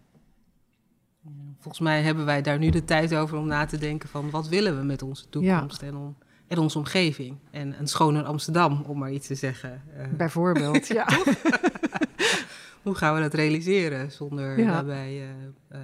Volgens 1.54 1.80
mij 1.80 2.01
hebben 2.01 2.25
wij 2.25 2.42
daar 2.42 2.58
nu 2.58 2.70
de 2.70 2.86
tijd 2.86 3.16
over 3.16 3.38
om 3.38 3.48
na 3.48 3.66
te 3.66 3.78
denken 3.78 4.10
van... 4.10 4.30
wat 4.30 4.48
willen 4.48 4.78
we 4.78 4.84
met 4.84 5.01
onze 5.01 5.30
toekomst 5.30 5.82
ja. 5.82 5.88
en, 5.88 5.96
om, 5.96 6.18
en 6.48 6.58
onze 6.58 6.78
omgeving. 6.78 7.38
En 7.51 7.80
een 7.80 7.88
schoner 7.88 8.24
Amsterdam, 8.24 8.84
om 8.88 8.98
maar 8.98 9.12
iets 9.12 9.28
te 9.28 9.36
zeggen. 9.36 9.82
Bijvoorbeeld, 10.18 10.88
ja. 10.88 11.08
hoe 12.84 12.96
gaan 12.96 13.16
we 13.16 13.22
dat 13.22 13.34
realiseren 13.34 14.12
zonder 14.12 14.60
Ja. 14.60 14.72
daarbij 14.72 15.32
uh, 15.72 15.80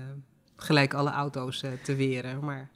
gelijk 0.65 0.93
alle 0.93 1.11
auto's 1.11 1.63
uh, 1.63 1.71
te 1.83 1.95
weren. 1.95 2.39
Maar, 2.45 2.69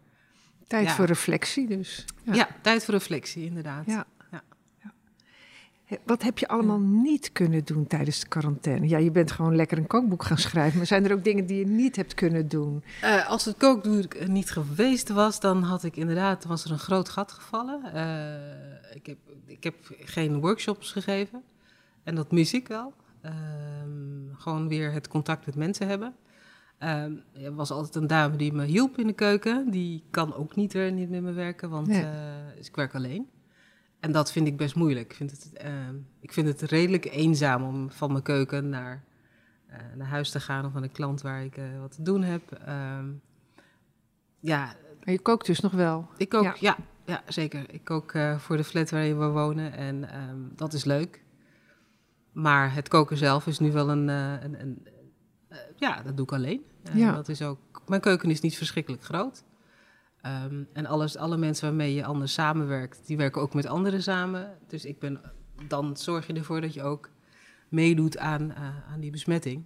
Tijd 0.68 0.86
Ja. 0.88 0.94
voor 0.94 1.06
reflectie 1.06 1.68
dus. 1.68 2.06
ja. 2.24 2.48
tijd 2.62 2.86
voor 2.86 2.94
reflectie, 2.94 3.46
inderdaad. 3.46 3.86
Ja. 3.86 4.06
Wat 6.06 6.24
heb 6.24 6.38
je 6.38 6.48
allemaal 6.48 6.80
niet 6.80 7.32
kunnen 7.32 7.66
doen 7.66 7.88
tijdens 7.88 8.20
de 8.20 8.28
quarantaine? 8.28 8.88
Ja, 8.88 8.98
je 8.98 9.12
bent 9.12 9.32
gewoon 9.32 9.56
lekker 9.56 9.78
een 9.78 9.88
kookboek 9.88 10.24
gaan 10.24 10.38
schrijven. 10.38 10.78
Maar 10.78 10.86
zijn 10.88 11.06
er 11.06 11.14
ook 11.14 11.24
dingen 11.24 11.46
die 11.46 11.58
je 11.60 11.66
niet 11.66 11.96
hebt 11.96 12.14
kunnen 12.14 12.48
doen? 12.48 12.84
Eh, 13.02 13.30
als 13.30 13.46
het 13.46 13.58
kookboek 13.58 14.28
niet 14.28 14.52
geweest 14.52 15.10
was, 15.10 15.40
dan 15.40 15.64
had 15.64 15.84
ik 15.84 15.96
inderdaad, 15.96 16.46
was 16.46 16.64
er 16.66 16.72
een 16.72 16.80
groot 16.80 17.10
gat 17.10 17.32
gevallen. 17.32 17.94
Eh, 17.94 18.96
ik, 18.96 19.06
heb, 19.06 19.18
ik 19.46 19.64
heb 19.64 19.76
geen 20.00 20.40
workshops 20.40 20.92
gegeven. 20.92 21.44
En 22.04 22.16
dat 22.16 22.32
mis 22.32 22.54
ik 22.54 22.68
wel. 22.68 22.94
Ehm, 23.22 23.36
gewoon 24.38 24.68
weer 24.68 24.92
het 24.92 25.08
contact 25.08 25.46
met 25.46 25.56
mensen 25.56 25.88
hebben. 25.88 26.16
Ehm, 26.80 27.14
er 27.34 27.56
was 27.56 27.72
altijd 27.72 27.96
een 27.96 28.08
dame 28.08 28.36
die 28.36 28.54
me 28.54 28.66
hielp 28.66 28.98
in 28.98 29.08
de 29.08 29.14
keuken. 29.14 29.70
Die 29.72 30.04
kan 30.10 30.34
ook 30.36 30.56
niet, 30.56 30.74
weer, 30.74 30.92
niet 30.92 31.10
met 31.10 31.22
me 31.22 31.32
werken, 31.32 31.70
want 31.70 31.88
Nee. 31.88 32.04
eh, 32.04 32.58
ik 32.66 32.76
werk 32.76 32.96
alleen. 32.96 33.30
En 34.00 34.12
dat 34.12 34.32
vind 34.32 34.48
ik 34.48 34.58
best 34.58 34.76
moeilijk. 34.76 35.10
Ik 35.10 35.16
vind 35.16 35.32
het, 35.32 35.54
ehm, 35.54 35.96
ik 36.20 36.34
vind 36.34 36.48
het 36.48 36.62
redelijk 36.62 37.06
eenzaam 37.06 37.64
om 37.64 37.92
van 37.92 38.12
mijn 38.12 38.24
keuken 38.24 38.70
naar, 38.70 39.04
eh, 39.68 39.78
naar 39.96 40.08
huis 40.08 40.30
te 40.32 40.40
gaan 40.40 40.66
of 40.66 40.76
aan 40.76 40.84
een 40.84 40.92
klant 40.92 41.22
waar 41.22 41.44
ik 41.44 41.58
eh, 41.58 41.64
wat 41.80 41.92
te 41.96 42.02
doen 42.02 42.24
heb. 42.24 42.52
Ehm, 42.52 43.06
ja, 44.40 44.66
Maar 45.04 45.14
je 45.14 45.20
kookt 45.20 45.46
dus 45.46 45.60
nog 45.60 45.72
wel. 45.72 46.08
ik 46.18 46.30
kook, 46.30 46.44
Ja. 46.44 46.56
ja. 46.60 46.78
Ja, 47.06 47.22
zeker. 47.28 47.74
Ik 47.74 47.84
kook 47.84 48.14
voor 48.38 48.58
de 48.58 48.64
flat 48.64 48.90
waarin 48.90 49.20
we 49.20 49.26
wonen 49.28 49.74
en 49.74 50.10
dat 50.56 50.74
is 50.74 50.86
leuk. 50.86 51.24
Maar 52.32 52.74
het 52.74 52.88
koken 52.88 53.18
zelf 53.18 53.48
is 53.48 53.60
nu 53.60 53.72
wel 53.72 53.90
een... 53.90 54.08
een, 54.08 54.62
een 54.62 54.88
ja, 55.78 56.02
dat 56.02 56.18
doe 56.18 56.26
ik 56.26 56.32
alleen. 56.32 56.62
Eh, 56.84 56.96
Ja. 56.96 57.12
dat 57.12 57.30
is 57.30 57.42
ook, 57.42 57.82
mijn 57.88 58.02
keuken 58.02 58.30
is 58.30 58.40
niet 58.42 58.58
verschrikkelijk 58.58 59.04
groot. 59.04 59.44
Ehm, 60.22 60.64
en 60.74 60.86
alles, 60.86 61.18
alle 61.18 61.38
mensen 61.38 61.68
waarmee 61.68 61.94
je 61.94 62.06
anders 62.06 62.34
samenwerkt, 62.34 63.08
die 63.08 63.18
werken 63.18 63.42
ook 63.42 63.54
met 63.54 63.66
anderen 63.66 64.04
samen. 64.04 64.58
Dus 64.68 64.86
ik 64.86 65.00
ben, 65.00 65.22
dan 65.68 65.98
zorg 65.98 66.28
je 66.28 66.34
ervoor 66.34 66.62
dat 66.62 66.74
je 66.74 66.84
ook 66.84 67.10
meedoet 67.70 68.18
aan, 68.18 68.42
uh, 68.42 68.92
aan 68.92 69.00
die 69.00 69.12
besmetting. 69.12 69.66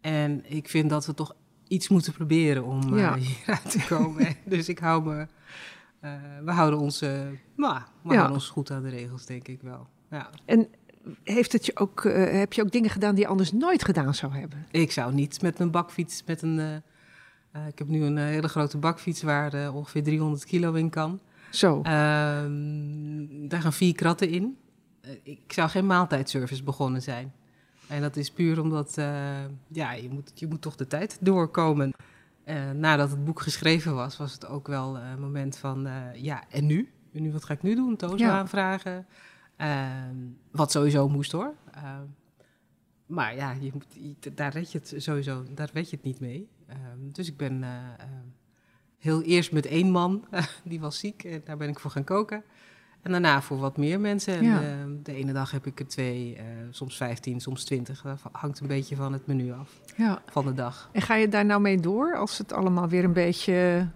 En 0.00 0.50
ik 0.52 0.68
vind 0.68 0.90
dat 0.90 1.06
we 1.06 1.14
toch 1.14 1.34
iets 1.68 1.88
moeten 1.88 2.12
proberen 2.12 2.64
om 2.64 2.94
uh, 2.94 3.14
hieruit 3.24 3.70
te 3.70 3.84
komen. 3.88 4.36
dus 4.44 4.68
ik 4.68 4.78
hou 4.78 5.04
me. 5.04 5.26
Uh, 6.04 6.12
we 6.44 6.52
houden 6.52 6.78
ons, 6.80 7.00
nou, 7.00 7.80
we 8.02 8.14
houden 8.14 8.32
ons 8.32 8.48
goed 8.48 8.70
aan 8.70 8.82
de 8.82 8.88
regels, 8.88 9.26
denk 9.26 9.48
ik 9.48 9.60
wel. 9.62 9.88
Ja. 10.10 10.30
En 10.44 10.68
heeft 11.24 11.52
het 11.52 11.66
je 11.66 11.76
ook, 11.76 12.04
heb 12.30 12.52
je 12.52 12.62
ook 12.62 12.72
dingen 12.72 12.90
gedaan 12.90 13.14
die 13.14 13.24
je 13.24 13.30
anders 13.30 13.52
nooit 13.52 13.84
gedaan 13.84 14.14
zou 14.14 14.32
hebben? 14.32 14.66
Ik 14.70 14.92
zou 14.92 15.14
niet 15.14 15.42
met 15.42 15.58
mijn 15.58 15.70
bakfiets, 15.70 16.22
met 16.26 16.42
een. 16.42 16.82
ik 17.68 17.78
heb 17.78 17.88
nu 17.88 18.02
een 18.02 18.16
hele 18.16 18.48
grote 18.48 18.78
bakfiets 18.78 19.22
waar 19.22 19.72
ongeveer 19.74 20.02
300 20.02 20.44
kilo 20.44 20.72
in 20.72 20.90
kan. 20.90 21.20
Zo. 21.50 21.80
Ehm, 21.82 23.48
daar 23.48 23.60
gaan 23.60 23.72
vier 23.72 23.94
kratten 23.94 24.28
in. 24.28 24.56
ik 25.22 25.52
zou 25.52 25.68
geen 25.68 25.86
maaltijdservice 25.86 26.62
begonnen 26.62 27.02
zijn. 27.02 27.32
En 27.86 28.00
dat 28.00 28.16
is 28.16 28.30
puur 28.30 28.60
omdat 28.60 28.94
ja, 29.68 29.92
je, 29.92 30.08
moet, 30.10 30.32
je 30.34 30.46
moet 30.46 30.62
toch 30.62 30.76
de 30.76 30.86
tijd 30.86 31.18
doorkomen. 31.20 31.92
Nadat 32.74 33.10
het 33.10 33.24
boek 33.24 33.40
geschreven 33.40 33.94
was, 33.94 34.16
was 34.16 34.32
het 34.32 34.46
ook 34.46 34.66
wel 34.66 34.96
een 34.96 35.20
moment 35.20 35.56
van, 35.56 35.88
ja, 36.14 36.44
en 36.50 36.66
nu? 36.66 36.88
En 37.12 37.22
nu, 37.22 37.32
wat 37.32 37.44
ga 37.44 37.54
ik 37.54 37.62
nu 37.62 37.74
doen? 37.74 37.96
Tozo 37.96 38.16
ja. 38.16 38.38
aanvragen. 38.38 39.06
Ehm, 39.60 40.16
wat 40.50 40.70
sowieso 40.70 41.08
moest 41.08 41.32
hoor. 41.32 41.54
Ehm, 41.72 42.04
maar 43.06 43.36
ja, 43.36 43.52
je 43.60 43.70
moet, 43.72 44.36
daar 44.36 44.52
red 44.52 44.72
je 44.72 44.78
het 44.78 44.94
sowieso, 44.96 45.44
daar 45.54 45.70
weet 45.72 45.90
je 45.90 45.96
het 45.96 46.04
niet 46.04 46.20
mee. 46.20 46.48
Um, 46.68 47.12
dus 47.12 47.28
ik 47.28 47.36
ben 47.36 47.64
heel 48.98 49.22
eerst 49.22 49.52
met 49.52 49.66
één 49.66 49.90
man, 49.90 50.24
die 50.64 50.80
was 50.80 50.98
ziek, 50.98 51.24
en 51.24 51.42
daar 51.44 51.56
ben 51.56 51.68
ik 51.68 51.78
voor 51.78 51.90
gaan 51.90 52.04
koken. 52.04 52.44
En 53.02 53.10
daarna 53.10 53.42
voor 53.42 53.58
wat 53.58 53.76
meer 53.76 54.00
mensen. 54.00 54.34
En 54.34 54.44
ja. 54.44 54.62
uh, 54.62 54.68
de 55.02 55.14
ene 55.14 55.32
dag 55.32 55.50
heb 55.50 55.66
ik 55.66 55.80
er 55.80 55.86
twee, 55.86 56.36
uh, 56.36 56.42
soms 56.70 56.96
vijftien, 56.96 57.40
soms 57.40 57.64
twintig. 57.64 58.02
Dat 58.02 58.20
hangt 58.32 58.60
een 58.60 58.66
beetje 58.66 58.96
van 58.96 59.12
het 59.12 59.26
menu 59.26 59.52
af. 59.52 59.80
Ja. 59.96 60.22
Van 60.26 60.44
de 60.44 60.54
dag. 60.54 60.90
En 60.92 61.02
ga 61.02 61.14
je 61.14 61.28
daar 61.28 61.44
nou 61.44 61.60
mee 61.60 61.80
door 61.80 62.16
als 62.16 62.38
het 62.38 62.52
allemaal 62.52 62.88
weer 62.88 63.04
een 63.04 63.12
beetje 63.12 63.88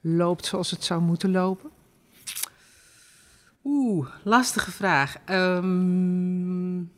loopt 0.00 0.46
zoals 0.46 0.70
het 0.70 0.84
zou 0.84 1.02
moeten 1.02 1.30
lopen? 1.30 1.70
Oeh, 3.66 4.08
lastige 4.22 4.70
vraag. 4.70 5.16
Um, 5.30 6.92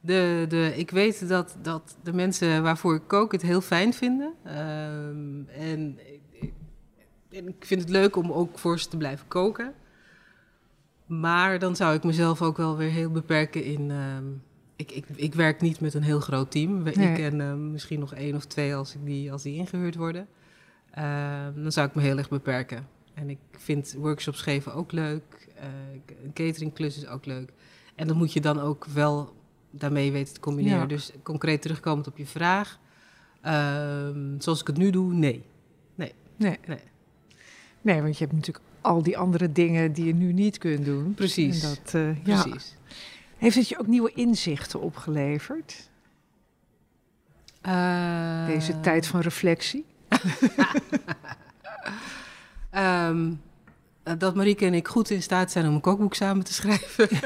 de, 0.00 0.44
de, 0.48 0.72
ik 0.76 0.90
weet 0.90 1.28
dat, 1.28 1.56
dat 1.62 1.96
de 2.02 2.12
mensen 2.12 2.62
waarvoor 2.62 2.94
ik 2.94 3.02
kook 3.06 3.32
het 3.32 3.42
heel 3.42 3.60
fijn 3.60 3.94
vinden. 3.94 4.34
Um, 4.46 5.48
en 5.48 5.98
en 7.30 7.48
ik 7.48 7.64
vind 7.64 7.80
het 7.80 7.90
leuk 7.90 8.16
om 8.16 8.32
ook 8.32 8.58
voor 8.58 8.78
ze 8.78 8.88
te 8.88 8.96
blijven 8.96 9.28
koken. 9.28 9.74
Maar 11.06 11.58
dan 11.58 11.76
zou 11.76 11.94
ik 11.94 12.04
mezelf 12.04 12.42
ook 12.42 12.56
wel 12.56 12.76
weer 12.76 12.90
heel 12.90 13.10
beperken 13.10 13.64
in. 13.64 13.90
Ehm, 13.90 14.24
ik, 14.76 14.90
ik, 14.90 15.06
ik 15.14 15.34
werk 15.34 15.60
niet 15.60 15.80
met 15.80 15.94
een 15.94 16.02
heel 16.02 16.20
groot 16.20 16.50
team. 16.50 16.86
Ik 16.86 16.96
en 16.96 17.40
ehm, 17.40 17.70
misschien 17.70 18.00
nog 18.00 18.14
één 18.14 18.34
of 18.34 18.44
twee 18.44 18.74
als, 18.74 18.94
ik 18.94 19.04
die, 19.04 19.32
als 19.32 19.42
die 19.42 19.56
ingehuurd 19.56 19.94
worden. 19.94 20.28
Ehm, 20.90 21.62
dan 21.62 21.72
zou 21.72 21.88
ik 21.88 21.94
me 21.94 22.02
heel 22.02 22.18
erg 22.18 22.28
beperken. 22.28 22.86
En 23.20 23.30
ik 23.30 23.38
vind 23.50 23.94
workshops 23.98 24.42
geven 24.42 24.74
ook 24.74 24.92
leuk. 24.92 25.48
Uh, 25.56 25.64
een 26.24 26.32
cateringklus 26.32 26.96
is 26.96 27.06
ook 27.06 27.26
leuk. 27.26 27.52
En 27.94 28.06
dat 28.06 28.16
moet 28.16 28.32
je 28.32 28.40
dan 28.40 28.60
ook 28.60 28.84
wel 28.84 29.34
daarmee 29.70 30.12
weten 30.12 30.34
te 30.34 30.40
combineren. 30.40 30.88
Dus 30.88 31.12
concreet 31.22 31.62
terugkomend 31.62 32.06
op 32.06 32.18
je 32.18 32.26
vraag. 32.26 32.78
zoals 34.38 34.60
ik 34.60 34.66
het 34.66 34.76
nu 34.76 34.90
doe, 34.90 35.14
nee. 35.14 35.42
Nee. 35.94 36.12
Nee. 36.36 36.58
nee. 36.66 36.80
Nee, 37.80 38.02
want 38.02 38.18
je 38.18 38.24
hebt 38.24 38.36
natuurlijk 38.36 38.64
al 38.80 39.02
die 39.02 39.18
andere 39.18 39.52
dingen 39.52 39.92
die 39.92 40.04
je 40.04 40.14
nu 40.14 40.32
niet 40.32 40.58
kunt 40.58 40.84
doen. 40.84 41.14
Precies. 41.14 41.62
En 41.62 41.68
dat, 41.68 41.94
uh, 41.94 42.22
Precies. 42.22 42.76
Ja. 42.86 42.94
Heeft 43.36 43.56
het 43.56 43.68
je 43.68 43.78
ook 43.78 43.86
nieuwe 43.86 44.12
inzichten 44.12 44.80
opgeleverd? 44.80 45.90
Uh... 47.62 48.46
Deze 48.46 48.80
tijd 48.80 49.06
van 49.06 49.20
reflectie? 49.20 49.84
um, 52.78 53.40
dat 54.18 54.34
Marieke 54.34 54.66
en 54.66 54.74
ik 54.74 54.88
goed 54.88 55.10
in 55.10 55.22
staat 55.22 55.50
zijn 55.50 55.66
om 55.66 55.74
een 55.74 55.80
kookboek 55.80 56.14
samen 56.14 56.44
te 56.44 56.52
schrijven. 56.52 57.08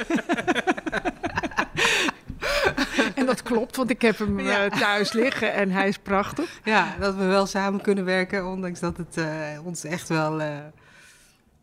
en 3.14 3.26
dat 3.26 3.42
klopt, 3.42 3.76
want 3.76 3.90
ik 3.90 4.02
heb 4.02 4.18
hem 4.18 4.40
ja. 4.40 4.64
uh, 4.64 4.70
thuis 4.70 5.12
liggen 5.12 5.52
en 5.52 5.70
hij 5.70 5.88
is 5.88 5.98
prachtig. 5.98 6.60
Ja, 6.64 6.96
dat 7.00 7.14
we 7.14 7.24
wel 7.24 7.46
samen 7.46 7.80
kunnen 7.80 8.04
werken, 8.04 8.46
ondanks 8.46 8.80
dat 8.80 8.96
het 8.96 9.16
uh, 9.16 9.26
ons 9.64 9.84
echt 9.84 10.08
wel, 10.08 10.40
uh, 10.40 10.58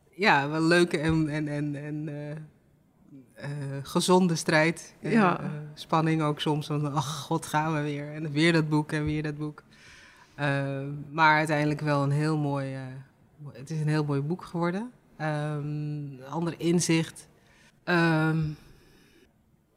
ja, 0.10 0.50
wel 0.50 0.62
leuke 0.62 0.98
en, 0.98 1.29
en, 1.29 1.48
en, 1.48 1.75
en 1.75 2.10
gezonde 3.84 4.36
strijd. 4.36 4.93
Ja. 5.00 5.39
spanning 5.74 6.22
ook 6.22 6.39
soms, 6.39 6.67
van 6.67 6.93
ach, 6.93 7.19
god, 7.19 7.46
gaan 7.46 7.74
we 7.74 7.81
weer. 7.81 8.13
En 8.13 8.31
weer 8.31 8.53
dat 8.53 8.69
boek 8.69 8.91
en 8.91 9.05
weer 9.05 9.24
dat 9.24 9.38
boek. 9.38 9.63
maar 11.12 11.38
uiteindelijk 11.38 11.81
wel 11.81 12.03
een 12.03 12.12
heel 12.12 12.38
mooi, 12.38 12.77
het 13.53 13.69
is 13.69 13.79
een 13.79 13.88
heel 13.88 14.03
mooi 14.03 14.22
boek 14.22 14.43
geworden. 14.43 14.91
Um, 15.22 16.19
ander 16.29 16.53
inzicht. 16.58 17.27
Um, 17.86 18.58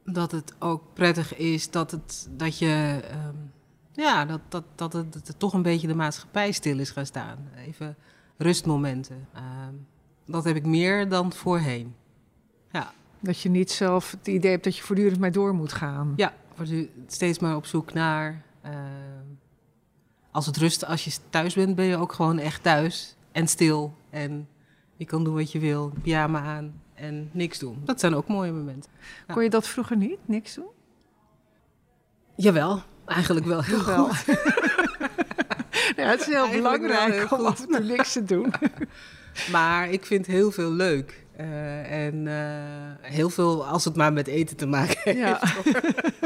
dat 0.04 0.32
het 0.32 0.54
ook 0.58 0.82
prettig 0.94 1.36
is 1.36 1.70
dat, 1.70 1.90
het, 1.90 2.28
dat 2.30 2.58
je. 2.58 3.00
Um, 3.28 3.52
ja, 3.92 4.24
dat, 4.24 4.40
dat, 4.48 4.64
dat, 4.74 4.92
het, 4.92 5.12
dat 5.12 5.26
het 5.26 5.38
toch 5.38 5.52
een 5.52 5.62
beetje 5.62 5.86
de 5.86 5.94
maatschappij 5.94 6.52
stil 6.52 6.78
is 6.78 6.90
gaan 6.90 7.06
staan. 7.06 7.48
Even 7.56 7.96
rustmomenten. 8.36 9.28
Dat 10.26 10.44
heb 10.44 10.56
ik 10.56 10.66
meer 10.66 11.08
dan 11.08 11.32
voorheen. 11.32 11.94
Ja. 12.72 12.92
Dat 13.20 13.40
je 13.40 13.48
niet 13.48 13.70
zelf 13.70 14.10
het 14.10 14.26
idee 14.26 14.50
hebt 14.50 14.64
dat 14.64 14.76
je 14.76 14.82
voortdurend 14.82 15.20
maar 15.20 15.32
door 15.32 15.54
moet 15.54 15.72
gaan. 15.72 16.12
Ja, 16.16 16.34
steeds 17.06 17.38
maar 17.38 17.56
op 17.56 17.66
zoek 17.66 17.92
naar. 17.92 18.42
Uh, 18.64 18.72
als 20.30 20.46
het 20.46 20.56
rust, 20.56 20.84
als 20.84 21.04
je 21.04 21.12
thuis 21.30 21.54
bent, 21.54 21.74
ben 21.74 21.84
je 21.84 21.96
ook 21.96 22.12
gewoon 22.12 22.38
echt 22.38 22.62
thuis 22.62 23.16
en 23.32 23.48
stil. 23.48 23.94
En 24.10 24.48
je 24.96 25.04
kan 25.04 25.24
doen 25.24 25.34
wat 25.34 25.52
je 25.52 25.58
wil, 25.58 25.92
pyjama 26.02 26.40
aan 26.40 26.80
en 26.94 27.30
niks 27.32 27.58
doen. 27.58 27.80
Dat 27.84 28.00
zijn 28.00 28.14
ook 28.14 28.28
mooie 28.28 28.52
momenten. 28.52 28.90
Kon 29.32 29.42
je 29.42 29.50
dat 29.50 29.68
vroeger 29.68 29.96
niet, 29.96 30.18
niks 30.24 30.54
doen? 30.54 30.70
Jawel, 32.36 32.82
eigenlijk 33.06 33.46
wel 33.46 33.62
heel 33.62 33.84
wel. 33.84 34.08
goed. 34.08 34.24
ja, 35.96 36.08
het 36.08 36.20
is 36.20 36.26
heel 36.26 36.48
belangrijk 36.48 37.30
om 37.32 37.46
af 37.46 37.60
en 37.60 37.66
toe 37.66 37.80
niks 37.80 38.12
te 38.12 38.24
doen. 38.24 38.52
maar 39.52 39.90
ik 39.90 40.04
vind 40.04 40.26
heel 40.26 40.50
veel 40.50 40.70
leuk. 40.70 41.24
Uh, 41.40 42.06
en 42.06 42.26
uh, 42.26 43.12
heel 43.12 43.30
veel, 43.30 43.66
als 43.66 43.84
het 43.84 43.96
maar 43.96 44.12
met 44.12 44.26
eten 44.26 44.56
te 44.56 44.66
maken 44.66 45.00
heeft. 45.02 45.18
Ja. 45.18 45.40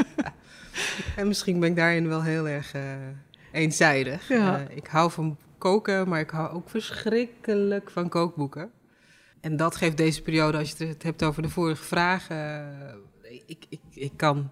en 1.17 1.27
misschien 1.27 1.59
ben 1.59 1.69
ik 1.69 1.75
daarin 1.75 2.07
wel 2.07 2.23
heel 2.23 2.47
erg 2.47 2.75
uh, 2.75 2.81
eenzijdig. 3.51 4.27
Ja. 4.29 4.67
ik 4.69 4.87
hou 4.87 5.11
van 5.11 5.37
koken, 5.57 6.09
maar 6.09 6.19
ik 6.19 6.29
hou 6.29 6.51
ook 6.51 6.69
verschrikkelijk 6.69 7.89
van 7.89 8.09
kookboeken. 8.09 8.71
En 9.39 9.57
dat 9.57 9.75
geeft 9.75 9.97
deze 9.97 10.21
periode, 10.21 10.57
als 10.57 10.71
je 10.71 10.85
het 10.85 11.03
hebt 11.03 11.23
over 11.23 11.41
de 11.41 11.49
vorige 11.49 11.83
vraag. 11.83 12.29
Uh, 12.29 12.59
ik, 13.45 13.65
ik, 13.69 13.79
ik 13.89 14.11
kan 14.15 14.49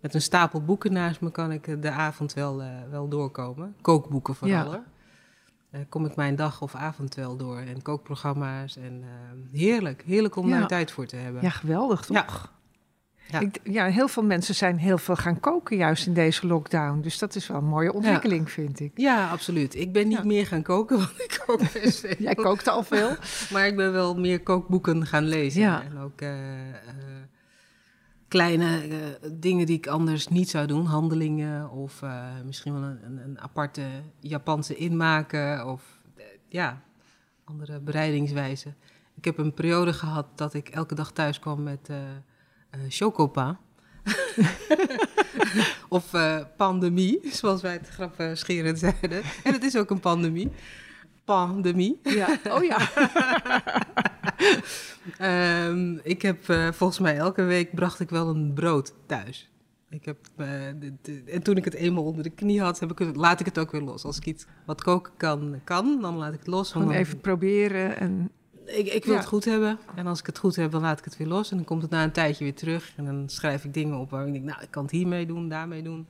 met 0.00 0.14
een 0.14 0.22
stapel 0.22 0.64
boeken 0.64 0.92
naast 0.92 1.20
me 1.20 1.30
kan 1.30 1.52
ik 1.52 1.82
de 1.82 1.90
avond 1.90 2.34
wel, 2.34 2.62
uh, 2.62 2.68
wel 2.90 3.08
doorkomen. 3.08 3.76
Kookboeken 3.80 4.34
vooral. 4.34 4.72
Ja. 4.72 4.84
Uh, 5.70 5.80
kom 5.88 6.04
ik 6.04 6.16
mijn 6.16 6.36
dag 6.36 6.62
of 6.62 6.74
avond 6.74 7.14
wel 7.14 7.36
door. 7.36 7.58
En 7.58 7.82
kookprogramma's. 7.82 8.76
En 8.76 9.04
heerlijk, 9.52 10.02
heerlijk 10.06 10.36
om 10.36 10.48
ja. 10.48 10.58
daar 10.58 10.68
tijd 10.68 10.90
voor 10.90 11.06
te 11.06 11.16
hebben. 11.16 11.42
Ja, 11.42 11.50
geweldig 11.50 12.04
toch? 12.04 12.16
Ja. 12.16 12.55
Ja. 13.28 13.40
Ik, 13.40 13.58
ja, 13.62 13.86
heel 13.86 14.08
veel 14.08 14.22
mensen 14.22 14.54
zijn 14.54 14.78
heel 14.78 14.98
veel 14.98 15.16
gaan 15.16 15.40
koken 15.40 15.76
juist 15.76 16.06
in 16.06 16.14
deze 16.14 16.46
lockdown. 16.46 17.00
Dus 17.00 17.18
dat 17.18 17.34
is 17.34 17.46
wel 17.46 17.56
een 17.56 17.64
mooie 17.64 17.92
ontwikkeling, 17.92 18.46
ja. 18.46 18.52
vind 18.52 18.80
ik. 18.80 18.92
Ja, 18.94 19.30
absoluut. 19.30 19.74
Ik 19.74 19.92
ben 19.92 20.08
niet 20.08 20.18
ja. 20.18 20.24
meer 20.24 20.46
gaan 20.46 20.62
koken, 20.62 20.96
want 21.06 21.20
ik 21.20 21.42
kook 21.46 21.72
best 21.72 22.00
veel. 22.06 22.14
Jij 22.18 22.34
kookte 22.34 22.70
al 22.70 22.82
veel. 22.82 23.16
maar 23.52 23.66
ik 23.66 23.76
ben 23.76 23.92
wel 23.92 24.14
meer 24.14 24.42
kookboeken 24.42 25.06
gaan 25.06 25.24
lezen. 25.24 25.60
Ja. 25.60 25.82
En 25.82 25.98
ook 25.98 26.20
uh, 26.20 26.68
uh, 26.68 26.74
kleine 28.28 28.88
uh, 28.88 28.96
dingen 29.32 29.66
die 29.66 29.76
ik 29.76 29.86
anders 29.86 30.28
niet 30.28 30.50
zou 30.50 30.66
doen. 30.66 30.84
Handelingen 30.84 31.70
of 31.70 32.02
misschien 32.44 32.72
wel 32.72 32.82
een, 32.82 33.20
een, 33.24 33.40
aparte 33.40 33.82
Japanse 34.20 34.76
inmaken. 34.76 35.66
Of 35.66 35.82
ja, 36.48 36.82
andere 37.44 37.80
bereidingswijzen. 37.80 38.76
Ik 39.14 39.24
heb 39.24 39.38
een 39.38 39.54
periode 39.54 39.92
gehad 39.92 40.26
dat 40.34 40.54
ik 40.54 40.68
elke 40.68 40.94
dag 40.94 41.12
thuis 41.12 41.38
kwam 41.38 41.62
met 41.62 41.90
chocopa. 42.88 43.58
of 45.88 46.12
uh, 46.14 46.40
pandemie, 46.56 47.20
zoals 47.24 47.62
wij 47.62 47.72
het 47.72 47.88
grapscherend 47.88 48.78
zeiden. 48.78 49.22
En 49.44 49.52
het 49.52 49.62
is 49.62 49.76
ook 49.76 49.90
een 49.90 50.00
pandemie. 50.00 50.50
Pandemie. 51.24 52.00
Ja, 52.02 52.38
oh 52.50 52.64
ja. 52.64 52.78
um, 55.66 56.00
ik 56.02 56.22
heb 56.22 56.48
uh, 56.48 56.72
volgens 56.72 56.98
mij 56.98 57.16
elke 57.16 57.42
week 57.42 57.74
bracht 57.74 58.00
ik 58.00 58.10
wel 58.10 58.28
een 58.28 58.52
brood 58.52 58.92
thuis. 59.06 59.50
Ik 59.90 60.04
heb, 60.04 60.18
de, 60.36 60.94
de, 61.02 61.22
en 61.26 61.42
toen 61.42 61.56
ik 61.56 61.64
het 61.64 61.74
eenmaal 61.74 62.04
onder 62.04 62.22
de 62.22 62.30
knie 62.30 62.60
had, 62.60 62.78
heb 62.78 63.00
ik, 63.00 63.16
laat 63.16 63.40
ik 63.40 63.46
het 63.46 63.58
ook 63.58 63.70
weer 63.70 63.80
los. 63.80 64.04
Als 64.04 64.16
ik 64.16 64.26
iets 64.26 64.46
wat 64.66 64.82
koken 64.82 65.12
kan, 65.16 65.60
kan 65.64 66.00
dan 66.00 66.16
laat 66.16 66.32
ik 66.32 66.38
het 66.38 66.48
los. 66.48 66.72
Gewoon 66.72 66.90
even 66.90 67.20
proberen 67.20 67.96
en 67.96 68.30
Ik, 68.66 68.86
ik 68.86 69.04
wil 69.04 69.12
Ja. 69.14 69.18
het 69.18 69.28
goed 69.28 69.44
hebben. 69.44 69.78
En 69.94 70.06
als 70.06 70.20
ik 70.20 70.26
het 70.26 70.38
goed 70.38 70.56
heb, 70.56 70.70
dan 70.70 70.80
laat 70.80 70.98
ik 70.98 71.04
het 71.04 71.16
weer 71.16 71.26
los. 71.26 71.50
En 71.50 71.56
dan 71.56 71.66
komt 71.66 71.82
het 71.82 71.90
na 71.90 72.02
een 72.02 72.12
tijdje 72.12 72.44
weer 72.44 72.54
terug. 72.54 72.92
En 72.96 73.04
dan 73.04 73.24
schrijf 73.28 73.64
ik 73.64 73.74
dingen 73.74 73.98
op 73.98 74.10
waar 74.10 74.26
ik 74.26 74.32
denk, 74.32 74.44
nou, 74.44 74.62
ik 74.62 74.70
kan 74.70 74.82
het 74.82 74.92
hiermee 74.92 75.26
doen, 75.26 75.48
daarmee 75.48 75.82
doen. 75.82 76.06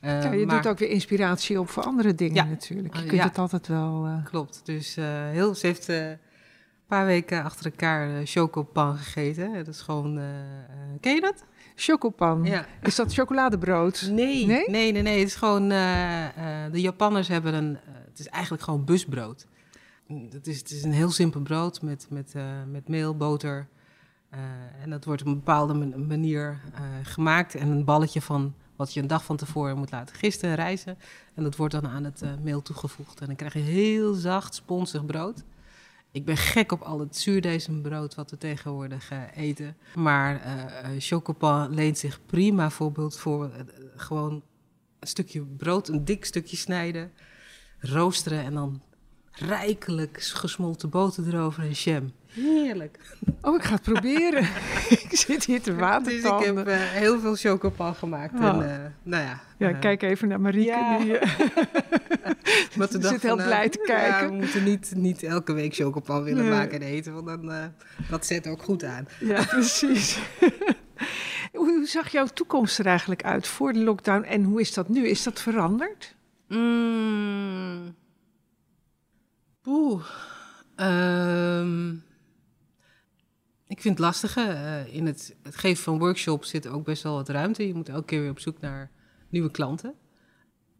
Eh, 0.00 0.22
Ja, 0.22 0.32
je 0.32 0.46
maar- 0.46 0.62
doet 0.62 0.70
ook 0.72 0.78
weer 0.78 0.88
inspiratie 0.90 1.60
op 1.60 1.68
voor 1.68 1.82
andere 1.82 2.14
dingen 2.14 2.34
Ja. 2.34 2.44
natuurlijk. 2.44 2.94
Je 2.94 3.00
Ah, 3.02 3.06
kunt 3.08 3.20
ja. 3.20 3.26
het 3.28 3.38
altijd 3.38 3.66
wel... 3.68 4.04
eh, 4.06 4.24
Klopt. 4.24 4.60
Dus 4.64 4.96
eh, 4.96 5.04
heel, 5.30 5.54
ze 5.54 5.66
heeft 5.66 5.88
eh, 5.88 6.08
een 6.08 6.18
paar 6.86 7.06
weken 7.06 7.44
achter 7.44 7.64
elkaar 7.64 8.26
chocopan 8.26 8.96
gegeten. 8.96 9.52
Dat 9.54 9.74
is 9.74 9.80
gewoon, 9.80 10.18
eh, 10.18 10.24
eh, 10.24 10.76
ken 11.00 11.14
je 11.14 11.20
dat? 11.20 11.44
Chocopan. 11.74 12.44
Ja. 12.44 12.66
Is 12.82 12.94
dat 12.96 13.12
chocoladebrood? 13.14 14.08
Nee, 14.10 14.46
Nee? 14.46 14.64
nee, 14.70 14.92
nee, 14.92 15.02
nee. 15.02 15.18
Het 15.18 15.28
is 15.28 15.34
gewoon, 15.34 15.70
eh, 15.70 16.24
eh, 16.64 16.72
de 16.72 16.80
Japanners 16.80 17.28
hebben 17.28 17.54
een, 17.54 17.76
eh, 17.76 17.92
het 18.10 18.18
is 18.18 18.26
eigenlijk 18.28 18.62
gewoon 18.62 18.84
busbrood. 18.84 19.46
Het 20.30 20.46
is, 20.46 20.58
het 20.58 20.70
is 20.70 20.82
een 20.82 20.92
heel 20.92 21.10
simpel 21.10 21.40
brood 21.40 21.82
met, 21.82 22.06
met, 22.10 22.34
eh, 22.34 22.44
met 22.70 22.88
meel, 22.88 23.16
boter. 23.16 23.68
eh, 24.30 24.40
en 24.82 24.90
dat 24.90 25.04
wordt 25.04 25.20
op 25.20 25.26
een 25.26 25.34
bepaalde 25.34 25.74
man- 25.74 26.06
manier 26.06 26.60
eh, 26.74 26.80
gemaakt. 27.02 27.54
En 27.54 27.68
een 27.68 27.84
balletje 27.84 28.22
van 28.22 28.54
wat 28.76 28.94
je 28.94 29.00
een 29.00 29.06
dag 29.06 29.24
van 29.24 29.36
tevoren 29.36 29.78
moet 29.78 29.90
laten 29.90 30.16
gisten, 30.16 30.54
rijzen. 30.54 30.98
En 31.34 31.42
dat 31.42 31.56
wordt 31.56 31.74
dan 31.74 31.88
aan 31.88 32.04
het 32.04 32.22
meel 32.42 32.62
toegevoegd. 32.62 33.20
En 33.20 33.26
dan 33.26 33.36
krijg 33.36 33.52
je 33.52 33.58
heel 33.60 34.14
zacht, 34.14 34.54
sponsig 34.54 35.06
brood. 35.06 35.42
Ik 36.10 36.24
ben 36.24 36.36
gek 36.36 36.72
op 36.72 36.80
al 36.80 37.00
het 37.00 37.16
zuurdesembrood 37.16 38.14
wat 38.14 38.30
we 38.30 38.38
tegenwoordig 38.38 39.10
eten. 39.34 39.76
Maar 39.94 40.40
chocopan 40.98 41.74
leent 41.74 41.98
zich 41.98 42.20
prima 42.26 42.70
voorbeeld 42.70 43.18
voor 43.18 43.50
gewoon 43.96 44.42
een 44.98 45.08
stukje 45.08 45.42
brood, 45.42 45.88
een 45.88 46.04
dik 46.04 46.24
stukje 46.24 46.56
snijden, 46.56 47.12
roosteren 47.78 48.44
en 48.44 48.54
dan 48.54 48.82
rijkelijk 49.32 50.18
gesmolten 50.22 50.88
boter 50.90 51.26
erover 51.34 51.62
en 51.62 51.70
jam. 51.70 52.12
Heerlijk. 52.26 52.98
Oh, 53.40 53.56
ik 53.56 53.62
ga 53.62 53.72
het 53.74 53.82
proberen. 53.82 54.42
ik 54.90 55.08
zit 55.10 55.44
hier 55.44 55.62
te 55.62 56.00
Dus 56.04 56.22
ik 56.24 56.38
heb 56.44 56.66
eh, 56.66 56.76
heel 56.78 57.20
veel 57.20 57.34
chocopan 57.36 57.94
gemaakt. 57.94 58.34
Oh. 58.34 58.46
En, 58.46 58.70
eh, 58.70 58.90
nou 59.02 59.22
ja. 59.24 59.40
Ja, 59.56 59.68
eh, 59.68 59.80
kijk 59.80 60.02
even 60.02 60.28
naar 60.28 60.40
Marieke. 60.40 60.70
Ja. 60.70 60.98
Die, 60.98 61.18
maar 62.76 62.88
Ze 62.88 62.98
dacht 62.98 63.12
zit 63.12 63.22
heel 63.22 63.36
van, 63.36 63.44
blij 63.46 63.68
te 63.68 63.78
Ja, 63.86 63.94
kijken. 63.94 64.28
we 64.30 64.34
moeten 64.34 64.64
niet, 64.64 64.92
niet 64.96 65.22
elke 65.22 65.52
week 65.52 65.74
chocopan 65.74 66.22
willen 66.22 66.42
Nee. 66.42 66.50
maken 66.52 66.80
en 66.80 66.86
eten, 66.86 67.12
want 67.14 67.26
dan, 67.26 67.52
eh, 67.52 67.64
dat 68.10 68.26
zet 68.26 68.46
ook 68.46 68.62
goed 68.62 68.84
aan. 68.84 69.06
ja, 69.20 69.44
precies. 69.54 70.18
hoe 71.52 71.70
hoe 71.70 71.86
zag 71.86 72.08
jouw 72.08 72.26
toekomst 72.26 72.78
er 72.78 72.86
eigenlijk 72.86 73.24
uit 73.24 73.46
voor 73.46 73.72
de 73.72 73.78
lockdown 73.84 74.22
en 74.22 74.42
hoe 74.42 74.60
is 74.60 74.74
dat 74.74 74.88
nu? 74.88 75.08
Is 75.08 75.22
dat 75.22 75.40
veranderd? 75.40 76.14
Mm. 76.48 77.94
Poeh. 79.62 80.04
Ehm, 80.76 81.90
ik 83.66 83.80
vind 83.80 83.84
het 83.84 83.98
lastige. 83.98 84.40
eh, 84.40 84.94
in 84.94 85.06
het, 85.06 85.36
het 85.42 85.56
geven 85.56 85.82
van 85.82 85.98
workshops 85.98 86.48
zit 86.50 86.66
ook 86.66 86.84
best 86.84 87.02
wel 87.02 87.14
wat 87.14 87.28
ruimte. 87.28 87.66
Je 87.66 87.74
moet 87.74 87.88
elke 87.88 88.04
keer 88.04 88.20
weer 88.20 88.30
op 88.30 88.38
zoek 88.40 88.60
naar 88.60 88.90
nieuwe 89.28 89.50
klanten. 89.50 89.94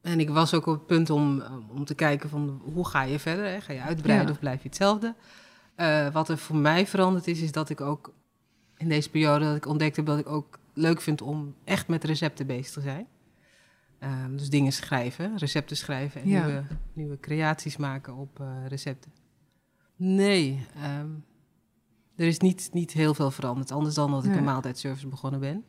En 0.02 0.20
ik 0.20 0.30
was 0.30 0.54
ook 0.54 0.66
op 0.66 0.74
het 0.74 0.86
punt 0.86 1.10
om, 1.10 1.40
eh, 1.40 1.52
om 1.70 1.84
te 1.84 1.94
kijken 1.94 2.28
van 2.28 2.60
hoe 2.74 2.86
ga 2.88 3.02
je 3.02 3.18
verder? 3.18 3.44
Hè? 3.44 3.60
Ga 3.60 3.72
je 3.72 3.80
uitbreiden 3.80 4.26
Ja. 4.26 4.32
of 4.32 4.38
blijf 4.38 4.62
je 4.62 4.68
hetzelfde? 4.68 5.14
Eh, 5.74 6.08
wat 6.12 6.28
er 6.28 6.38
voor 6.38 6.56
mij 6.56 6.86
veranderd 6.86 7.26
is, 7.26 7.40
is 7.40 7.52
dat 7.52 7.68
ik 7.68 7.80
ook 7.80 8.12
in 8.76 8.88
deze 8.88 9.10
periode 9.10 9.44
dat 9.44 9.56
ik 9.56 9.66
ontdekt 9.66 9.96
heb 9.96 10.06
dat 10.06 10.18
ik 10.18 10.28
ook 10.28 10.58
leuk 10.74 11.00
vind 11.00 11.20
om 11.22 11.54
echt 11.64 11.88
met 11.88 12.04
recepten 12.04 12.46
bezig 12.46 12.72
te 12.72 12.80
zijn. 12.80 13.06
Ehm, 14.02 14.36
dus 14.36 14.50
dingen 14.50 14.72
schrijven, 14.72 15.36
recepten 15.38 15.76
schrijven 15.76 16.20
en 16.22 16.28
Ja. 16.28 16.44
nieuwe, 16.46 16.64
nieuwe 16.92 17.20
creaties 17.20 17.76
maken 17.76 18.14
op 18.14 18.40
eh, 18.40 18.46
recepten. 18.68 19.12
Nee, 19.96 20.66
ehm, 20.76 21.08
er 22.16 22.26
is 22.26 22.38
niet, 22.38 22.68
niet 22.72 22.92
heel 22.92 23.14
veel 23.14 23.30
veranderd. 23.30 23.70
Anders 23.70 23.94
dan 23.94 24.10
dat 24.10 24.24
ik 24.24 24.36
een 24.36 24.44
maaltijdservice 24.44 25.06
begonnen 25.08 25.40
ben. 25.40 25.64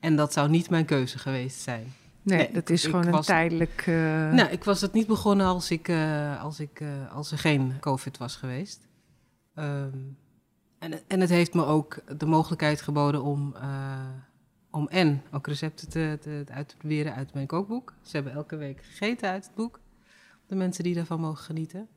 En 0.00 0.16
dat 0.16 0.32
zou 0.32 0.48
niet 0.50 0.70
mijn 0.70 0.84
keuze 0.84 1.18
geweest 1.18 1.60
zijn. 1.60 1.86
Nee, 2.22 2.38
Nee, 2.38 2.52
dat 2.52 2.70
is 2.70 2.84
ik 2.84 2.90
gewoon 2.90 3.06
een 3.06 3.12
was- 3.12 3.26
tijdelijk... 3.26 3.82
eh, 3.86 3.94
Nou, 4.32 4.48
ik 4.50 4.64
was 4.64 4.80
het 4.80 4.92
niet 4.92 5.06
begonnen 5.06 5.46
als, 5.46 5.70
ik, 5.70 5.88
eh, 5.88 6.42
als, 6.42 6.60
ik, 6.60 6.82
als 7.12 7.32
er 7.32 7.38
geen 7.38 7.72
COVID 7.80 8.18
was 8.18 8.36
geweest. 8.36 8.88
Ehm, 9.54 9.98
en, 10.78 10.92
en 11.08 11.20
het 11.20 11.30
heeft 11.30 11.54
me 11.54 11.64
ook 11.64 12.02
de 12.18 12.26
mogelijkheid 12.26 12.80
geboden 12.82 13.22
om, 13.22 13.54
om 14.74 14.88
en 14.88 15.22
ook 15.32 15.46
recepten 15.46 15.88
te, 15.88 16.18
te, 16.20 16.44
uit 16.50 16.68
te 16.68 16.76
proberen 16.76 17.14
uit 17.14 17.34
mijn 17.34 17.46
kookboek. 17.46 17.94
Ze 18.02 18.16
hebben 18.16 18.32
elke 18.32 18.56
week 18.56 18.82
gegeten 18.82 19.28
uit 19.28 19.44
het 19.44 19.54
boek, 19.54 19.80
de 20.46 20.54
mensen 20.54 20.84
die 20.84 20.94
daarvan 20.94 21.20
mogen 21.20 21.44
genieten. 21.44 21.88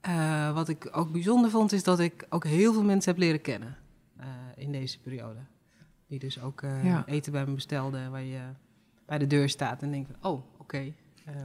Eh, 0.00 0.54
wat 0.54 0.68
ik 0.68 0.88
ook 0.92 1.12
bijzonder 1.12 1.50
vond, 1.50 1.72
is 1.72 1.82
dat 1.82 2.00
ik 2.00 2.26
ook 2.28 2.44
heel 2.44 2.72
veel 2.72 2.84
mensen 2.84 3.10
heb 3.12 3.20
leren 3.20 3.40
kennen 3.40 3.76
eh, 4.16 4.26
in 4.56 4.72
deze 4.72 5.00
periode. 5.00 5.38
Die 6.06 6.18
dus 6.18 6.40
ook 6.42 6.62
eh, 6.62 6.84
Ja. 6.84 7.06
eten 7.06 7.32
bij 7.32 7.46
me 7.46 7.54
bestelden, 7.54 8.10
waar 8.10 8.22
je 8.22 8.40
bij 9.06 9.18
de 9.18 9.26
deur 9.26 9.48
staat 9.48 9.82
en 9.82 9.90
denkt 9.90 10.10
van, 10.10 10.30
oh, 10.32 10.44
oké. 10.58 10.92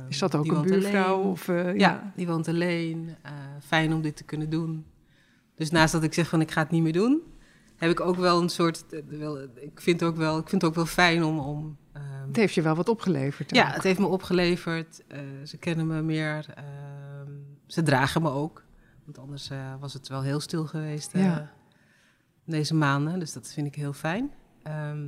is 0.08 0.20
dat 0.20 0.36
ook 0.36 0.52
een 0.52 0.62
buurvrouw? 0.62 1.22
Of, 1.22 1.48
Ja, 1.48 1.72
ja. 1.74 2.12
die 2.16 2.28
woont 2.28 2.48
alleen. 2.48 3.16
fijn 3.60 3.94
om 3.94 4.02
dit 4.02 4.16
te 4.16 4.24
kunnen 4.24 4.50
doen. 4.50 4.86
Dus 5.56 5.72
naast 5.72 5.92
dat 5.92 6.04
ik 6.04 6.14
zeg 6.14 6.30
van 6.30 6.42
ik 6.42 6.52
ga 6.52 6.62
het 6.62 6.72
niet 6.72 6.84
meer 6.84 6.94
doen, 6.94 7.22
heb 7.80 7.92
ik 7.92 8.00
ook 8.00 8.16
wel 8.16 8.42
een 8.42 8.50
soort. 8.50 8.86
Wel, 9.08 9.42
ik, 9.42 9.82
vind 9.82 10.04
ook 10.04 10.16
wel, 10.16 10.38
ik 10.38 10.50
vind 10.50 10.62
het 10.62 10.70
ook 10.72 10.76
wel 10.78 10.86
fijn 10.86 11.24
om. 11.24 11.40
om 11.40 11.78
ehm, 11.94 12.28
Het 12.28 12.36
heeft 12.36 12.54
je 12.54 12.62
wel 12.62 12.76
wat 12.76 12.90
opgeleverd. 12.90 13.56
ja, 13.56 13.68
ook. 13.68 13.74
het 13.74 13.84
heeft 13.84 14.00
me 14.00 14.06
opgeleverd. 14.06 15.04
eh, 15.08 15.20
ze 15.46 15.58
kennen 15.58 15.88
me 15.88 16.02
meer. 16.02 16.46
ehm, 16.56 17.32
ze 17.68 17.84
dragen 17.84 18.22
me 18.22 18.30
ook. 18.30 18.64
Want 19.06 19.18
anders 19.18 19.50
eh, 19.50 19.74
was 19.80 19.94
het 19.94 20.08
wel 20.08 20.22
heel 20.22 20.40
stil 20.40 20.66
geweest 20.66 21.14
eh, 21.14 21.24
Ja. 21.24 21.52
deze 22.46 22.76
maanden. 22.76 23.20
Dus 23.20 23.34
dat 23.34 23.52
vind 23.54 23.68
ik 23.68 23.76
heel 23.76 23.94
fijn. 23.94 24.32
Ehm, 24.64 25.08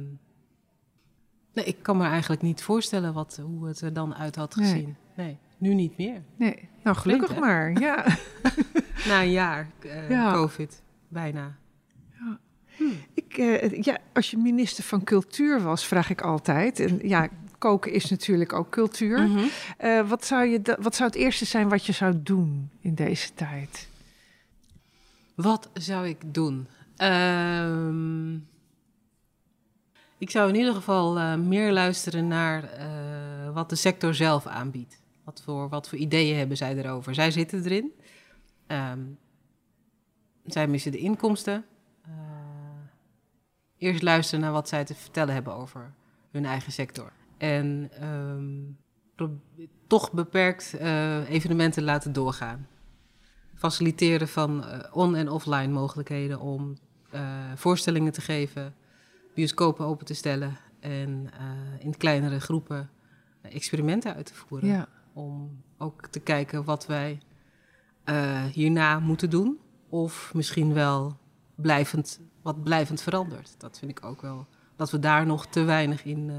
nee, 1.54 1.66
ik 1.66 1.78
kan 1.84 1.98
me 1.98 2.04
eigenlijk 2.06 2.42
niet 2.42 2.64
voorstellen 2.64 3.14
wat, 3.14 3.40
hoe 3.44 3.68
het 3.68 3.82
er 3.82 3.94
dan 3.94 4.16
uit 4.16 4.36
had 4.36 4.54
gezien. 4.56 4.96
Nee, 5.16 5.38
nu 5.58 5.74
niet 5.74 5.98
meer. 5.98 6.24
Nee, 6.38 6.70
nou 6.84 6.96
gelukkig 6.98 7.40
maar. 7.40 7.80
Ja. 7.80 8.06
Na 9.08 9.22
een 9.22 9.32
jaar 9.32 9.70
Ja. 10.10 10.34
COVID, 10.34 10.84
bijna. 11.08 11.58
Ik, 13.13 13.38
eh, 13.38 13.84
ja, 13.84 13.98
als 14.13 14.32
je 14.32 14.38
minister 14.38 14.84
van 14.84 15.04
Cultuur 15.04 15.62
was, 15.62 15.86
vraag 15.86 16.10
ik 16.10 16.22
altijd. 16.22 16.80
En 16.80 17.00
ja, 17.04 17.30
koken 17.58 17.91
is 17.91 18.10
natuurlijk 18.10 18.54
ook 18.54 18.70
cultuur. 18.70 19.22
Mhm. 19.22 19.44
Eh, 19.78 20.10
wat, 20.10 20.26
zou 20.26 20.46
je 20.46 20.78
wat 20.80 20.96
zou 20.96 21.10
het 21.10 21.20
eerste 21.20 21.46
zijn 21.46 21.70
wat 21.70 21.86
je 21.86 21.91
zou 21.91 22.13
doen 22.24 22.70
in 22.82 22.96
deze 22.96 23.34
tijd? 23.34 23.88
Wat 25.36 25.70
zou 25.74 26.08
ik 26.08 26.17
doen? 26.26 26.67
Ehm, 26.96 28.34
ik 30.17 30.30
zou 30.30 30.50
in 30.50 30.56
ieder 30.56 30.74
geval 30.74 31.17
eh, 31.17 31.36
meer 31.36 31.72
luisteren 31.72 32.28
naar 32.28 32.70
wat 33.54 33.70
de 33.70 33.76
sector 33.76 34.15
zelf 34.15 34.46
aanbiedt. 34.46 35.00
Wat 35.24 35.41
voor, 35.46 35.70
wat 35.70 35.89
voor 35.89 35.98
ideeën 35.98 36.38
hebben 36.38 36.58
zij 36.58 36.78
erover? 36.78 37.13
Zij 37.13 37.32
zitten 37.32 37.63
erin. 37.63 37.91
Ehm, 38.67 39.00
zij 40.46 40.67
missen 40.67 40.91
de 40.91 40.98
inkomsten. 40.98 41.65
Eerst 43.82 44.02
luisteren 44.02 44.39
naar 44.44 44.52
wat 44.52 44.70
zij 44.70 44.86
te 44.86 44.96
vertellen 44.96 45.34
hebben 45.34 45.54
over 45.54 45.94
hun 46.32 46.46
eigen 46.46 46.72
sector. 46.72 47.12
En 47.38 47.89
ehm, 48.00 49.30
toch 49.88 50.12
beperkt 50.12 50.74
eh, 50.74 51.30
evenementen 51.30 51.84
laten 51.84 52.13
doorgaan 52.13 52.67
faciliteren 53.56 54.28
van 54.28 54.65
eh, 54.65 54.96
on- 54.96 55.15
en 55.15 55.30
offline 55.30 55.67
mogelijkheden 55.67 56.39
om 56.39 56.78
eh, 57.10 57.22
voorstellingen 57.56 58.12
te 58.12 58.22
geven, 58.22 58.76
bioscopen 59.34 59.86
open 59.86 60.06
te 60.06 60.13
stellen 60.13 60.58
en 60.80 61.30
in 61.80 61.98
kleinere 61.98 62.39
groepen 62.39 62.89
experimenten 63.41 64.15
uit 64.15 64.26
te 64.26 64.34
voeren. 64.36 64.70
Ja, 64.70 64.88
Om 65.13 65.62
ook 65.78 66.08
te 66.08 66.20
kijken 66.20 66.63
wat 66.63 66.86
wij 66.86 67.20
hierna 68.52 69.00
moeten 69.00 69.30
doen. 69.30 69.60
Of 69.89 70.34
misschien 70.34 70.74
wel 70.74 71.17
blijvend, 71.56 72.20
wat 72.42 72.64
blijvend 72.64 73.02
verandert. 73.02 73.56
Dat 73.58 73.80
vind 73.80 73.92
ik 73.92 74.06
ook 74.06 74.22
wel, 74.22 74.48
dat 74.76 74.92
we 74.92 75.00
daar 75.00 75.26
nog 75.26 75.46
te 75.48 75.64
weinig 75.64 76.04
in 76.06 76.30
eh, 76.30 76.36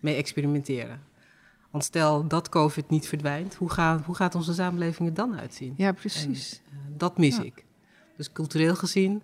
mee 0.00 0.14
experimenteren. 0.14 1.02
Want 1.70 1.84
stel 1.84 2.26
dat 2.28 2.48
COVID 2.48 2.88
niet 2.88 3.08
verdwijnt, 3.08 3.54
hoe, 3.54 3.70
gaan, 3.70 4.02
hoe 4.06 4.14
gaat 4.14 4.34
onze 4.34 4.54
samenleving 4.54 5.08
er 5.08 5.14
dan 5.14 5.38
uitzien? 5.38 5.74
ja 5.76 5.92
precies. 5.92 6.62
Eh, 6.70 6.78
dat 6.96 7.18
mis 7.18 7.36
Ja. 7.36 7.42
ik. 7.42 7.64
Dus 8.16 8.32
cultureel 8.32 8.74
gezien, 8.76 9.22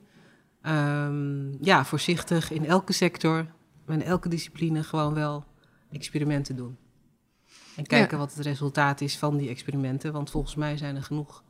ehm, 0.62 1.64
ja, 1.64 1.84
voorzichtig 1.84 2.50
in 2.50 2.66
elke 2.66 2.92
sector, 2.92 3.46
in 3.86 4.02
elke 4.02 4.28
discipline 4.28 4.82
gewoon 4.82 5.14
wel 5.14 5.44
experimenten 5.90 6.56
doen. 6.56 6.76
En 7.76 7.86
kijken 7.86 8.18
wat 8.18 8.34
het 8.34 8.44
resultaat 8.46 9.00
is 9.00 9.18
van 9.18 9.36
die 9.36 9.48
experimenten. 9.48 10.12
Want 10.12 10.30
volgens 10.30 10.54
mij 10.54 10.76
zijn 10.76 10.96
er 10.96 11.02
genoeg 11.02 11.42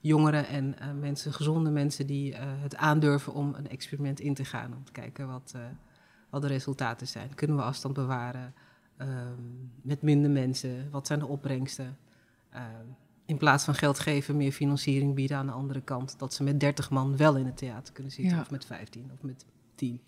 jongeren 0.00 0.46
en 0.46 0.78
eh, 0.78 0.92
mensen, 0.92 1.32
gezonde 1.32 1.70
mensen, 1.70 2.06
die 2.06 2.34
eh, 2.34 2.44
het 2.46 2.76
aandurven 2.76 3.32
om 3.32 3.54
een 3.54 3.68
experiment 3.68 4.20
in 4.20 4.34
te 4.34 4.44
gaan. 4.44 4.74
Om 4.76 4.84
te 4.84 4.92
kijken 4.92 5.28
wat, 5.28 5.52
eh, 5.54 5.62
wat 6.30 6.42
de 6.42 6.48
resultaten 6.48 7.06
zijn. 7.06 7.34
Kunnen 7.34 7.56
we 7.56 7.62
afstand 7.62 7.94
bewaren? 7.94 8.54
Ehm, 8.96 9.42
met 9.82 10.02
minder 10.02 10.30
mensen? 10.30 10.90
Wat 10.90 11.06
zijn 11.06 11.18
de 11.18 11.26
opbrengsten? 11.26 11.98
Ehm, 12.50 12.86
in 13.26 13.36
plaats 13.36 13.64
van 13.64 13.74
geld 13.74 13.98
geven, 13.98 14.36
meer 14.36 14.52
financiering 14.52 15.14
bieden 15.14 15.36
aan 15.36 15.46
de 15.46 15.52
andere 15.52 15.80
kant. 15.80 16.18
Dat 16.18 16.34
ze 16.34 16.42
met 16.42 16.60
30 16.60 16.90
man 16.90 17.16
wel 17.16 17.36
in 17.36 17.46
het 17.46 17.56
theater 17.56 17.92
kunnen 17.92 18.12
zitten. 18.12 18.34
Ja. 18.34 18.40
Of 18.40 18.50
met 18.50 18.64
15 18.64 19.10
of 19.12 19.22
met 19.22 19.46
10. 19.74 20.00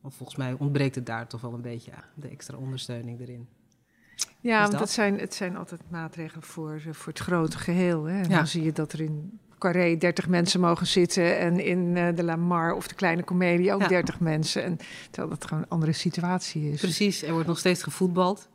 Want 0.00 0.14
volgens 0.14 0.38
mij 0.38 0.52
ontbreekt 0.52 0.94
het 0.94 1.06
daar 1.06 1.28
toch 1.28 1.40
wel 1.40 1.54
een 1.54 1.62
beetje 1.62 1.94
aan. 1.94 2.04
De 2.14 2.28
extra 2.28 2.56
ondersteuning 2.56 3.20
erin. 3.20 3.48
Ja, 4.40 4.60
want 4.60 4.72
dat? 4.72 4.80
het 4.80 4.90
zijn, 4.90 5.18
het 5.18 5.34
zijn 5.34 5.56
altijd 5.56 5.80
maatregelen 5.88 6.42
voor, 6.42 6.72
eh, 6.86 6.92
voor 6.92 7.12
het 7.12 7.22
grote 7.22 7.58
geheel. 7.58 8.04
Hè? 8.04 8.22
En 8.22 8.28
Ja. 8.28 8.36
dan 8.36 8.46
zie 8.46 8.62
je 8.62 8.72
dat 8.72 8.92
er 8.92 9.00
in 9.00 9.38
Carré 9.58 9.96
30 9.96 10.28
mensen 10.28 10.60
mogen 10.60 10.86
zitten 10.86 11.38
en 11.38 11.60
in 11.60 11.96
eh, 11.96 12.16
de 12.16 12.24
Lamar 12.24 12.72
of 12.74 12.88
de 12.88 12.94
Kleine 12.94 13.24
Comedie 13.24 13.72
ook 13.72 13.80
Ja. 13.80 13.88
30 13.88 14.20
mensen. 14.20 14.62
En 14.64 14.78
terwijl 15.10 15.34
dat 15.38 15.44
gewoon 15.48 15.62
een 15.62 15.68
andere 15.68 15.92
situatie 15.92 16.72
is. 16.72 16.80
Precies, 16.80 17.22
er 17.22 17.32
wordt 17.32 17.46
nog 17.48 17.58
steeds 17.58 17.82
gevoetbald. 17.82 18.48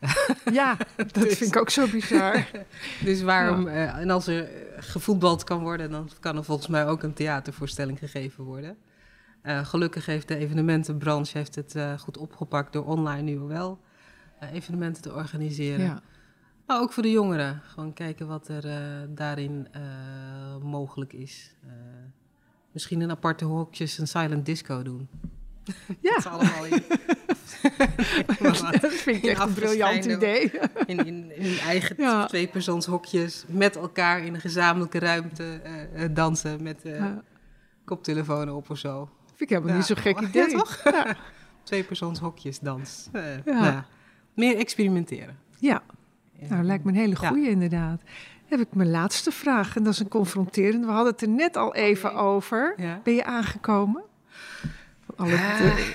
Ja, 0.52 0.76
dat 0.96 1.14
Dus- 1.14 1.36
vind 1.38 1.54
ik 1.54 1.60
ook 1.60 1.70
zo 1.70 1.86
bizar. 1.88 2.46
Dus 3.04 3.22
waarom, 3.22 3.66
eh, 3.68 3.96
en 3.96 4.10
als 4.10 4.26
er 4.26 4.48
gevoetbald 4.76 5.44
kan 5.44 5.60
worden, 5.62 5.90
dan 5.90 6.10
kan 6.20 6.36
er 6.36 6.44
volgens 6.44 6.68
mij 6.68 6.86
ook 6.86 7.02
een 7.02 7.12
theatervoorstelling 7.12 7.98
gegeven 7.98 8.44
worden. 8.44 8.76
Gelukkig 9.44 10.06
heeft 10.06 10.28
de 10.28 10.36
evenementenbranche 10.36 11.38
heeft 11.38 11.54
het 11.54 11.74
goed 11.98 12.16
opgepakt 12.18 12.72
door 12.72 12.84
online 12.84 13.22
nu 13.22 13.38
wel 13.38 13.80
evenementen 14.52 15.02
te 15.02 15.12
organiseren. 15.12 15.84
Ja. 15.84 16.00
Maar 16.66 16.80
ook 16.80 16.92
voor 16.92 17.02
de 17.02 17.10
jongeren. 17.10 17.60
Gewoon 17.64 17.92
kijken 17.92 18.26
wat 18.26 18.48
er 18.48 18.66
eh, 18.68 18.76
daarin 19.08 19.68
eh, 19.72 19.82
mogelijk 20.62 21.12
is. 21.12 21.54
Eh, 21.66 21.72
misschien 22.72 23.00
in 23.02 23.10
aparte 23.10 23.44
hokjes 23.44 23.98
een 23.98 24.08
silent 24.08 24.46
disco 24.46 24.82
doen. 24.82 25.08
Ja. 26.00 26.12
Dat 26.14 26.22
ze 26.22 26.28
allemaal 26.28 26.64
in, 26.64 26.82
dat 28.80 28.92
vind 28.92 29.16
ik 29.16 29.24
echt 29.30 29.40
een 29.42 29.52
briljant 29.54 30.04
idee. 30.04 30.50
in, 30.86 31.06
in, 31.06 31.36
in 31.36 31.58
eigen 31.58 31.96
Ja. 31.98 32.26
tweepersoonshokjes 32.26 33.44
met 33.48 33.76
elkaar 33.76 34.24
in 34.24 34.34
een 34.34 34.40
gezamenlijke 34.40 34.98
ruimte 34.98 35.60
eh, 35.62 36.04
eh, 36.04 36.14
dansen 36.14 36.62
met 36.62 36.84
eh 36.84 36.96
Ja. 36.98 37.22
koptelefonen 37.84 38.54
op 38.54 38.70
of 38.70 38.78
zo. 38.78 39.10
Vind 39.26 39.40
ik 39.40 39.48
helemaal 39.48 39.76
niet 39.76 39.88
Ja. 39.88 39.94
zo'n 39.94 40.02
gek 40.04 40.20
Ja, 40.20 40.26
idee. 40.28 40.48
toch? 40.56 40.80
Ja. 40.84 41.16
Tweepersoonshokjes 41.62 42.58
dans. 42.60 43.08
Eh, 43.12 43.44
Ja. 43.44 43.86
Meer 44.34 44.56
experimenteren. 44.56 45.38
ja. 45.58 45.82
Nou, 46.48 46.62
lijkt 46.64 46.84
me 46.84 46.90
een 46.90 46.96
hele 46.96 47.16
Ja. 47.20 47.28
goeie 47.28 47.48
inderdaad. 47.50 48.00
Dan 48.48 48.58
heb 48.58 48.68
ik 48.68 48.74
mijn 48.74 48.90
laatste 48.90 49.30
vraag 49.32 49.76
en 49.76 49.82
dat 49.82 49.92
is 49.92 49.98
een 49.98 50.08
confronterende. 50.08 50.86
We 50.86 50.92
hadden 50.92 51.12
het 51.12 51.22
er 51.22 51.28
net 51.28 51.56
al 51.56 51.74
even 51.74 52.14
over. 52.14 52.74
Ja. 52.76 53.00
Ben 53.04 53.14
je 53.14 53.24
aangekomen? 53.24 54.02
Alle 55.16 55.32
Ah. 55.36 55.58
de, 55.58 55.92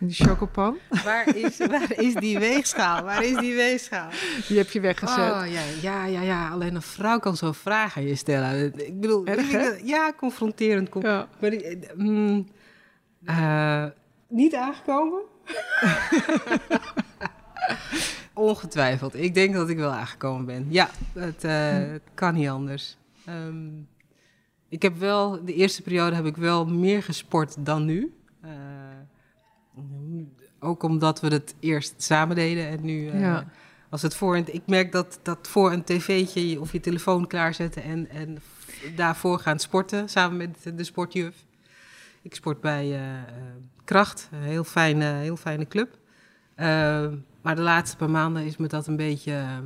in 0.00 0.06
die 0.06 0.16
chocopan. 0.26 0.76
Waar, 1.04 1.36
is, 1.36 1.56
waar 1.58 1.92
is 2.00 2.14
die 2.14 2.38
weegschaal? 2.38 3.02
Waar 3.04 3.24
is 3.24 3.36
die 3.38 3.54
weegschaal? 3.54 4.08
Die 4.48 4.56
heb 4.58 4.70
je 4.70 4.80
weggezet. 4.80 5.18
Oh, 5.32 5.42
ja, 5.46 5.62
ja, 5.82 6.04
ja, 6.04 6.20
ja. 6.20 6.48
Alleen 6.50 6.74
een 6.74 6.82
vrouw 6.82 7.18
kan 7.18 7.36
zo'n 7.36 7.54
vraag 7.54 7.96
aan 7.96 8.06
je 8.06 8.14
stellen. 8.14 8.72
Ik 8.86 9.00
bedoel, 9.00 9.26
Erg, 9.26 9.80
ja, 9.84 10.12
confronterend. 10.16 10.88
Con- 10.88 11.02
Ja. 11.02 11.28
Maar 11.40 11.52
mm, 11.96 12.46
eh, 13.24 13.84
niet 14.28 14.54
aangekomen? 14.54 15.20
Ongetwijfeld. 18.34 19.14
Ik 19.14 19.34
denk 19.34 19.54
dat 19.54 19.68
ik 19.68 19.76
wel 19.76 19.90
aangekomen 19.90 20.46
ben. 20.46 20.66
Ja, 20.68 20.90
het, 21.12 21.44
eh, 21.44 21.72
het 21.72 22.02
kan 22.14 22.34
niet 22.34 22.48
anders. 22.48 22.96
Ehm, 23.24 23.68
ik 24.68 24.82
heb 24.82 24.98
wel, 24.98 25.44
de 25.44 25.54
eerste 25.54 25.82
periode 25.82 26.16
heb 26.16 26.26
ik 26.26 26.36
wel 26.36 26.66
meer 26.66 27.02
gesport 27.02 27.56
dan 27.58 27.84
nu. 27.84 28.14
Eh, 28.40 28.50
ook 30.58 30.82
omdat 30.82 31.20
we 31.20 31.28
het 31.28 31.54
eerst 31.60 31.94
samen 31.96 32.36
deden 32.36 32.68
en 32.68 32.84
nu... 32.84 33.18
Ja. 33.18 33.46
als 33.88 34.02
het 34.02 34.14
voor 34.14 34.36
een, 34.36 34.54
ik 34.54 34.62
merk 34.66 34.92
dat, 34.92 35.18
dat 35.22 35.48
voor 35.48 35.72
een 35.72 35.84
tv'tje 35.84 36.60
of 36.60 36.72
je 36.72 36.80
telefoon 36.80 37.26
klaarzetten 37.26 37.82
en, 37.82 38.08
en 38.08 38.38
daarvoor 38.96 39.38
gaan 39.38 39.58
sporten 39.58 40.08
samen 40.08 40.36
met 40.36 40.76
de 40.76 40.84
sportjuf. 40.84 41.34
Ik 42.22 42.34
sport 42.34 42.60
bij 42.60 43.00
Kracht, 43.84 44.28
een 44.32 44.42
heel 44.42 44.64
fijne, 44.64 45.04
heel 45.04 45.36
fijne 45.36 45.68
club. 45.68 45.98
Maar 47.42 47.56
de 47.56 47.62
laatste 47.62 47.96
paar 47.96 48.10
maanden 48.10 48.44
is 48.44 48.56
me 48.56 48.66
dat 48.66 48.86
een 48.86 48.96
beetje 48.96 49.32
eh, 49.32 49.58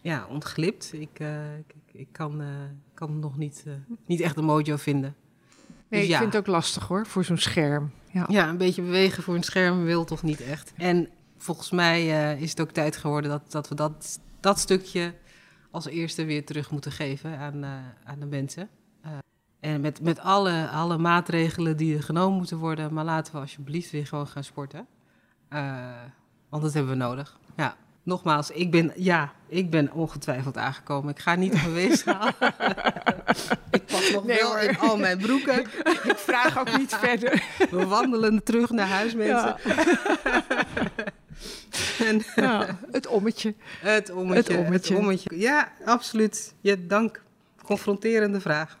ja, 0.00 0.26
ontglipt. 0.28 0.92
Ik, 0.92 1.08
eh, 1.18 1.58
ik, 1.58 1.64
ik- 1.86 2.00
ik 2.00 2.08
kan, 2.12 2.40
eh, 2.40 2.46
kan 2.94 3.18
nog 3.18 3.36
niet, 3.38 3.64
niet 4.06 4.20
echt 4.20 4.36
een 4.36 4.44
mojo 4.44 4.76
vinden. 4.76 5.14
Nee, 5.88 6.00
Dus 6.00 6.10
ik 6.10 6.16
vind 6.16 6.32
het 6.32 6.42
ook 6.42 6.54
lastig 6.54 6.86
hoor, 6.88 7.06
voor 7.06 7.24
zo'n 7.24 7.38
scherm. 7.38 7.90
Ja. 8.12 8.24
Ja, 8.28 8.48
een 8.48 8.56
beetje 8.56 8.82
bewegen 8.82 9.22
voor 9.22 9.34
een 9.34 9.42
scherm 9.42 9.84
wil 9.84 10.04
toch 10.04 10.22
niet 10.22 10.40
echt. 10.40 10.72
En 10.76 11.08
volgens 11.36 11.70
mij 11.70 12.06
is 12.40 12.50
het 12.50 12.60
ook 12.60 12.70
tijd 12.70 12.96
geworden 12.96 13.30
dat, 13.30 13.50
dat 13.50 13.68
we 13.68 13.74
dat, 13.74 14.20
dat 14.40 14.58
stukje 14.58 15.14
als 15.70 15.86
eerste 15.86 16.24
weer 16.24 16.44
terug 16.44 16.70
moeten 16.70 16.92
geven 16.92 17.38
aan, 17.38 17.64
aan 18.04 18.20
de 18.20 18.26
mensen. 18.26 18.68
En 19.60 19.80
met, 19.80 20.00
met 20.00 20.18
alle, 20.20 20.68
alle 20.68 20.98
maatregelen 20.98 21.76
die 21.76 21.96
er 21.96 22.02
genomen 22.02 22.36
moeten 22.38 22.58
worden, 22.58 22.92
maar 22.94 23.04
laten 23.04 23.32
we 23.34 23.40
alsjeblieft 23.40 23.90
weer 23.90 24.06
gewoon 24.06 24.26
gaan 24.26 24.44
sporten. 24.44 24.86
Want 26.48 26.62
dat 26.62 26.72
hebben 26.72 26.92
we 26.92 26.98
nodig. 26.98 27.38
Ja. 27.56 27.76
Nogmaals, 28.02 28.50
ik 28.50 28.70
ben, 28.70 28.92
ja, 28.96 29.32
ik 29.48 29.70
ben 29.70 29.92
ongetwijfeld 29.92 30.56
aangekomen. 30.56 31.10
Ik 31.10 31.18
ga 31.18 31.34
niet 31.34 31.52
op 31.52 31.58
mijn 31.60 31.72
weegschaal. 31.72 32.28
ik 33.70 33.86
pas 33.86 34.10
nog 34.12 34.24
Nee, 34.24 34.38
wel 34.38 34.48
hoor. 34.50 34.58
in 34.58 34.78
al 34.78 34.96
mijn 34.96 35.18
broeken. 35.18 35.60
Ik 36.04 36.16
vraag 36.16 36.58
ook 36.58 36.76
niet 36.78 36.94
verder. 37.02 37.42
We 37.70 37.86
wandelen 37.86 38.42
terug 38.42 38.70
naar 38.70 38.88
huis, 38.88 39.14
mensen. 39.14 39.56
en 42.08 42.22
Ja, 42.36 42.78
het 42.92 43.06
ommetje. 43.06 43.54
het 43.80 44.10
ommetje, 44.10 44.36
Het 44.42 44.48
het 44.48 44.58
ommetje. 44.66 44.96
ommetje. 44.96 45.38
Ja, 45.38 45.68
absoluut. 45.84 46.54
Ja, 46.60 46.74
dank. 46.78 47.22
Confronterende 47.64 48.40
vraag. 48.40 48.78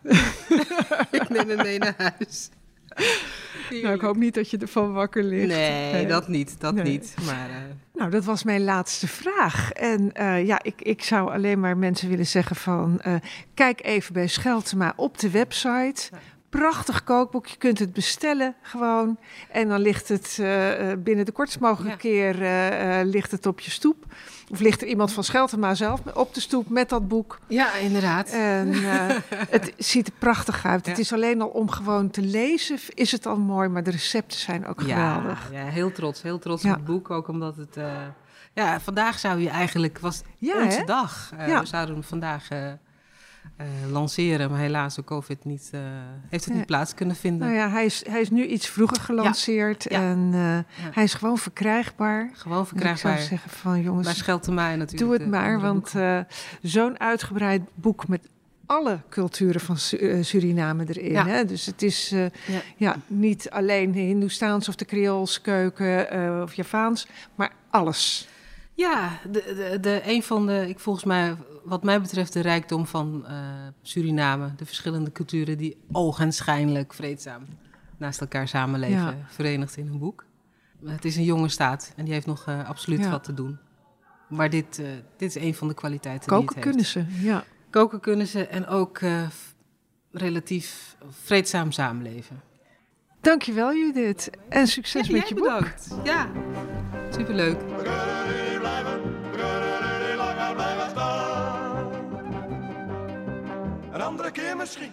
ik 1.10 1.28
neem 1.28 1.48
hem 1.48 1.56
mee 1.56 1.78
naar 1.78 1.94
huis. 2.18 2.48
Nou, 3.82 3.94
ik 3.94 4.00
hoop 4.00 4.16
niet 4.16 4.34
dat 4.34 4.50
je 4.50 4.58
ervan 4.58 4.92
wakker 4.92 5.24
ligt. 5.24 5.46
Nee, 5.46 6.06
dat 6.06 6.28
niet. 6.28 6.60
Dat 6.60 6.74
nee. 6.74 6.84
niet. 6.84 7.14
Maar 7.26 7.50
eh, 7.50 7.56
Nou, 7.94 8.10
dat 8.10 8.24
was 8.24 8.42
mijn 8.42 8.64
laatste 8.64 9.08
vraag. 9.08 9.72
En 9.72 10.12
eh, 10.12 10.46
ja, 10.46 10.62
ik, 10.62 10.82
ik 10.82 11.02
zou 11.02 11.32
alleen 11.32 11.60
maar 11.60 11.76
mensen 11.76 12.08
willen 12.08 12.26
zeggen 12.26 12.56
van... 12.56 13.00
eh, 13.00 13.14
kijk 13.54 13.84
even 13.84 14.12
bij 14.12 14.26
Scheltema 14.26 14.92
op 14.96 15.18
de 15.18 15.30
website. 15.30 16.08
Ja. 16.10 16.18
Prachtig 16.48 17.04
kookboek. 17.04 17.46
Je 17.46 17.56
kunt 17.56 17.78
het 17.78 17.92
bestellen 17.92 18.54
gewoon. 18.62 19.18
En 19.50 19.68
dan 19.68 19.80
ligt 19.80 20.08
het 20.08 20.36
eh, 20.40 20.90
eh, 20.90 20.98
binnen 20.98 21.24
de 21.24 21.32
kortst 21.32 21.60
mogelijke 21.60 21.90
Ja. 21.90 21.96
keer 21.96 22.42
eh, 22.42 23.04
ligt 23.04 23.30
het 23.30 23.46
op 23.46 23.60
je 23.60 23.70
stoep. 23.70 24.04
Of 24.50 24.60
ligt 24.60 24.82
er 24.82 24.88
iemand 24.88 25.12
van 25.12 25.24
Scheltema 25.24 25.74
zelf 25.74 26.00
op 26.14 26.34
de 26.34 26.40
stoep 26.40 26.68
met 26.68 26.88
dat 26.88 27.08
boek. 27.08 27.38
ja, 27.46 27.74
inderdaad. 27.74 28.30
En 28.30 28.72
het 29.50 29.72
ziet 29.76 30.06
er 30.06 30.12
prachtig 30.18 30.66
uit. 30.66 30.86
Het 30.86 30.98
is 30.98 31.12
alleen 31.12 31.42
al 31.42 31.48
om 31.48 31.70
gewoon 31.70 32.10
te 32.10 32.22
lezen, 32.22 32.78
is 32.94 33.12
het 33.12 33.26
al 33.26 33.36
mooi. 33.38 33.68
Maar 33.68 33.82
de 33.82 33.90
recepten 33.90 34.38
zijn 34.38 34.66
ook 34.66 34.80
geweldig. 34.80 35.52
Ja, 35.52 35.64
heel 35.64 35.92
trots. 35.92 36.22
Heel 36.22 36.38
trots 36.38 36.64
op 36.64 36.70
het 36.70 36.84
boek. 36.84 37.10
Ook 37.10 37.28
omdat 37.28 37.56
het... 37.56 37.76
ja, 38.52 38.80
vandaag 38.80 39.18
zou 39.18 39.40
je 39.40 39.48
eigenlijk... 39.48 39.98
was 39.98 40.22
onze 40.40 40.78
hè? 40.78 40.84
dag. 40.84 41.32
We 41.36 41.60
zouden 41.62 42.04
vandaag 42.04 42.48
eh, 43.56 43.66
lanceren. 43.90 44.50
Maar 44.50 44.58
helaas 44.60 44.94
door 44.94 45.04
COVID 45.04 45.44
niet, 45.44 45.68
eh, 45.72 45.80
heeft 46.28 46.44
het 46.44 46.54
niet 46.54 46.66
plaats 46.66 46.94
kunnen 46.94 47.16
vinden. 47.16 47.46
Nou 47.48 47.58
ja, 47.60 47.70
hij 47.70 47.84
is, 47.84 48.02
hij 48.10 48.20
is 48.20 48.30
nu 48.30 48.46
iets 48.46 48.66
vroeger 48.68 49.00
gelanceerd. 49.00 49.86
Ja. 49.88 50.00
En 50.10 50.30
eh, 50.32 50.58
hij 50.94 51.04
is 51.04 51.14
gewoon 51.14 51.38
verkrijgbaar. 51.38 52.30
Gewoon 52.32 52.56
En 52.56 52.62
ik 52.62 52.68
verkrijgbaar. 52.68 53.16
zou 53.16 53.28
zeggen 53.28 53.50
van 53.50 53.72
Bij 53.72 53.82
jongens, 53.82 54.16
Scheltemaai 54.18 54.76
natuurlijk. 54.76 55.10
doe 55.10 55.12
het 55.20 55.28
maar. 55.42 55.60
Want 55.60 55.92
zo'n 56.62 57.00
uitgebreid 57.00 57.62
boek 57.74 58.08
met 58.08 58.28
alle 58.66 58.98
culturen 59.08 59.60
van 59.60 59.76
Su- 59.76 60.22
Suriname 60.24 60.84
erin. 60.88 61.10
Ja. 61.12 61.26
Hè? 61.26 61.44
Dus 61.44 61.66
het 61.66 61.82
is 61.82 62.08
Ja. 62.08 62.30
ja, 62.76 62.96
niet 63.06 63.50
alleen 63.50 63.92
Hindoestaans 63.92 64.68
of 64.68 64.74
de 64.76 64.84
Creoolse 64.84 65.40
keuken 65.40 66.42
of 66.42 66.54
Javaans, 66.54 67.06
maar 67.34 67.50
alles. 67.70 68.28
Ja, 68.78 69.18
de, 69.30 69.42
de, 69.70 69.78
de, 69.80 70.00
een 70.04 70.22
van 70.22 70.46
de, 70.46 70.68
ik 70.68 70.78
volgens 70.78 71.04
mij, 71.04 71.36
wat 71.64 71.82
mij 71.82 72.00
betreft, 72.00 72.32
de 72.32 72.40
rijkdom 72.40 72.86
van 72.86 73.26
eh, 73.26 73.36
Suriname. 73.82 74.54
De 74.56 74.66
verschillende 74.66 75.12
culturen 75.12 75.58
die 75.58 75.76
ogenschijnlijk 75.92 76.94
vreedzaam 76.94 77.42
naast 77.96 78.20
elkaar 78.20 78.48
samenleven, 78.48 78.96
Ja. 78.96 79.14
verenigd 79.26 79.76
in 79.76 79.86
een 79.88 79.98
boek. 79.98 80.24
Het 80.84 81.04
is 81.04 81.16
een 81.16 81.24
jonge 81.24 81.48
staat 81.48 81.92
en 81.96 82.04
die 82.04 82.14
heeft 82.14 82.26
nog 82.26 82.44
eh, 82.46 82.68
absoluut 82.68 83.00
Ja. 83.00 83.10
wat 83.10 83.24
te 83.24 83.34
doen. 83.34 83.58
Maar 84.28 84.50
dit, 84.50 84.78
eh, 84.78 84.86
dit 85.16 85.36
is 85.36 85.42
een 85.42 85.54
van 85.54 85.68
de 85.68 85.74
kwaliteiten 85.74 86.28
Koken 86.28 86.46
die 86.46 86.54
het 86.56 86.64
kunnen 86.64 86.84
heeft. 87.08 87.20
ze, 87.20 87.26
ja. 87.26 87.44
Koken 87.70 88.00
kunnen 88.00 88.26
ze 88.26 88.46
en 88.46 88.66
ook 88.66 89.00
relatief 90.12 90.96
vreedzaam 91.10 91.72
samenleven. 91.72 92.40
Dankjewel 93.20 93.74
Judith. 93.74 94.30
En 94.48 94.66
succes 94.66 95.06
Ja, 95.06 95.12
met 95.16 95.28
je 95.28 95.34
boek. 95.34 95.44
bedankt. 95.44 95.88
Ja, 96.04 96.28
superleuk. 97.10 97.60
Een 103.98 104.04
andere 104.04 104.30
keer 104.30 104.56
misschien. 104.56 104.92